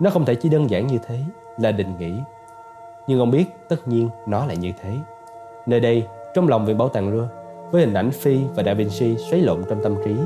[0.00, 1.18] Nó không thể chỉ đơn giản như thế,
[1.58, 2.12] là định nghĩ.
[3.06, 4.96] Nhưng ông biết tất nhiên nó lại như thế.
[5.66, 7.28] Nơi đây, trong lòng viện bảo tàng Louvre,
[7.70, 10.16] với hình ảnh Phi và Da Vinci xoáy lộn trong tâm trí,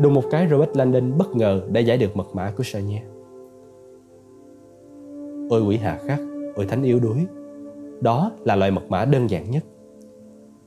[0.00, 3.00] đùng một cái Robert Landon bất ngờ đã giải được mật mã của Sonia.
[5.50, 6.20] Ôi quỷ hà khắc,
[6.54, 7.26] ôi thánh yếu đuối.
[8.00, 9.62] Đó là loại mật mã đơn giản nhất.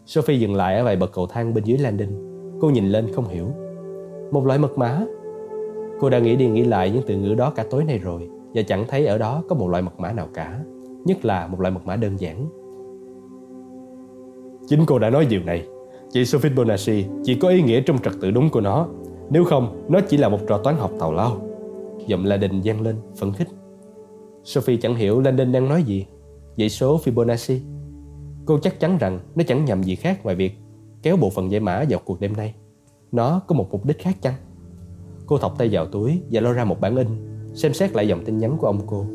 [0.05, 2.29] Sophie dừng lại ở vài bậc cầu thang bên dưới landing.
[2.61, 3.47] Cô nhìn lên không hiểu.
[4.31, 5.05] Một loại mật mã.
[5.99, 8.61] Cô đã nghĩ đi nghĩ lại những từ ngữ đó cả tối nay rồi và
[8.61, 10.59] chẳng thấy ở đó có một loại mật mã nào cả.
[11.05, 12.49] Nhất là một loại mật mã đơn giản.
[14.67, 15.67] Chính cô đã nói điều này.
[16.11, 18.87] Chị số Bonacci chỉ có ý nghĩa trong trật tự đúng của nó.
[19.29, 21.41] Nếu không, nó chỉ là một trò toán học tào lao.
[22.07, 23.47] Giọng La Đình vang lên, phấn khích.
[24.43, 26.05] Sophie chẳng hiểu Landon đang nói gì.
[26.57, 27.59] Dãy số Fibonacci.
[28.45, 30.53] Cô chắc chắn rằng nó chẳng nhầm gì khác ngoài việc
[31.03, 32.53] kéo bộ phận giải mã vào cuộc đêm nay.
[33.11, 34.33] Nó có một mục đích khác chăng?
[35.29, 37.07] Cô thọc tay vào túi và lôi ra một bản in,
[37.53, 39.05] xem xét lại dòng tin nhắn của ông cô.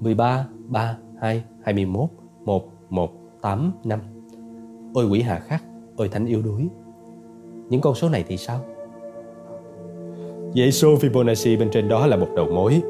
[0.00, 2.08] 13, 3, 2, 21,
[2.44, 3.10] 1, 1,
[3.40, 4.00] 8, 5.
[4.94, 5.64] Ôi quỷ hà khắc,
[5.96, 6.68] ôi thánh yếu đuối.
[7.68, 8.60] Những con số này thì sao?
[10.56, 12.82] Dãy số Fibonacci bên trên đó là một đầu mối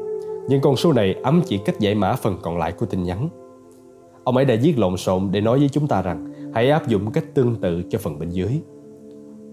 [0.49, 3.29] nhưng con số này ấm chỉ cách giải mã phần còn lại của tin nhắn.
[4.23, 7.11] Ông ấy đã viết lộn xộn để nói với chúng ta rằng hãy áp dụng
[7.11, 8.61] cách tương tự cho phần bên dưới.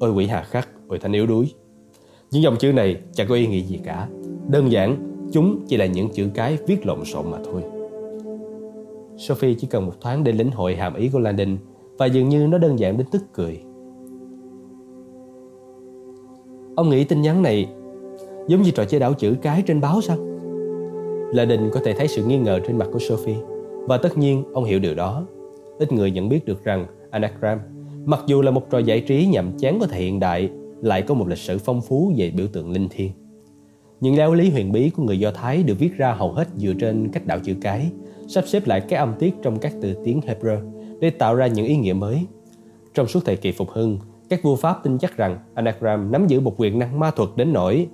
[0.01, 1.55] Ôi quỷ hà khắc, ôi thanh yếu đuối.
[2.31, 4.09] Những dòng chữ này chẳng có ý nghĩa gì cả.
[4.49, 4.97] Đơn giản,
[5.33, 7.63] chúng chỉ là những chữ cái viết lộn xộn mà thôi.
[9.17, 11.57] Sophie chỉ cần một thoáng để lĩnh hội hàm ý của Landon
[11.99, 13.61] và dường như nó đơn giản đến tức cười.
[16.77, 17.69] Ông nghĩ tin nhắn này
[18.49, 20.17] giống như trò chơi đảo chữ cái trên báo sao?
[21.33, 23.39] Landon có thể thấy sự nghi ngờ trên mặt của Sophie
[23.87, 25.27] và tất nhiên ông hiểu điều đó.
[25.79, 27.59] Ít người nhận biết được rằng Anagram,
[28.05, 30.51] mặc dù là một trò giải trí nhằm chán của thời hiện đại,
[30.83, 33.11] lại có một lịch sử phong phú về biểu tượng linh thiêng.
[34.01, 36.73] Những giáo lý huyền bí của người Do Thái được viết ra hầu hết dựa
[36.81, 37.91] trên cách đạo chữ cái,
[38.29, 40.59] sắp xếp lại các âm tiết trong các từ tiếng Hebrew
[41.01, 42.27] để tạo ra những ý nghĩa mới.
[42.95, 43.99] Trong suốt thời kỳ phục hưng,
[44.29, 47.53] các vua Pháp tin chắc rằng anagram nắm giữ một quyền năng ma thuật đến
[47.53, 47.89] nỗi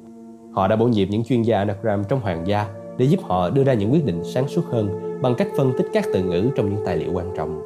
[0.53, 2.69] họ đã bổ nhiệm những chuyên gia anagram trong hoàng gia
[2.99, 5.87] để giúp họ đưa ra những quyết định sáng suốt hơn bằng cách phân tích
[5.93, 7.63] các từ ngữ trong những tài liệu quan trọng.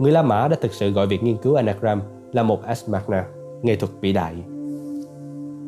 [0.00, 2.02] Người La Mã đã thực sự gọi việc nghiên cứu anagram
[2.32, 3.24] là một ars magna,
[3.62, 4.34] nghệ thuật vĩ đại.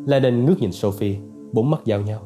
[0.07, 1.17] Lenin ngước nhìn Sophie,
[1.53, 2.21] bốn mắt giao nhau.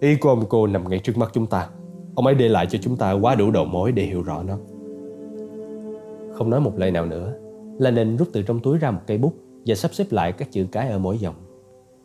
[0.00, 1.68] Ý của ông cô nằm ngay trước mắt chúng ta.
[2.14, 4.58] Ông ấy để lại cho chúng ta quá đủ đầu mối để hiểu rõ nó.
[6.34, 7.34] Không nói một lời nào nữa,
[7.78, 9.32] Lenin rút từ trong túi ra một cây bút
[9.66, 11.34] và sắp xếp lại các chữ cái ở mỗi dòng.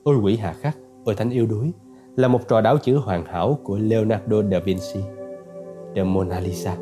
[0.04, 1.72] Ôi quỷ hà khắc, ôi thánh yêu đuối
[2.16, 5.00] là một trò đáo chữ hoàn hảo của Leonardo da Vinci.
[5.96, 6.78] The Mona Lisa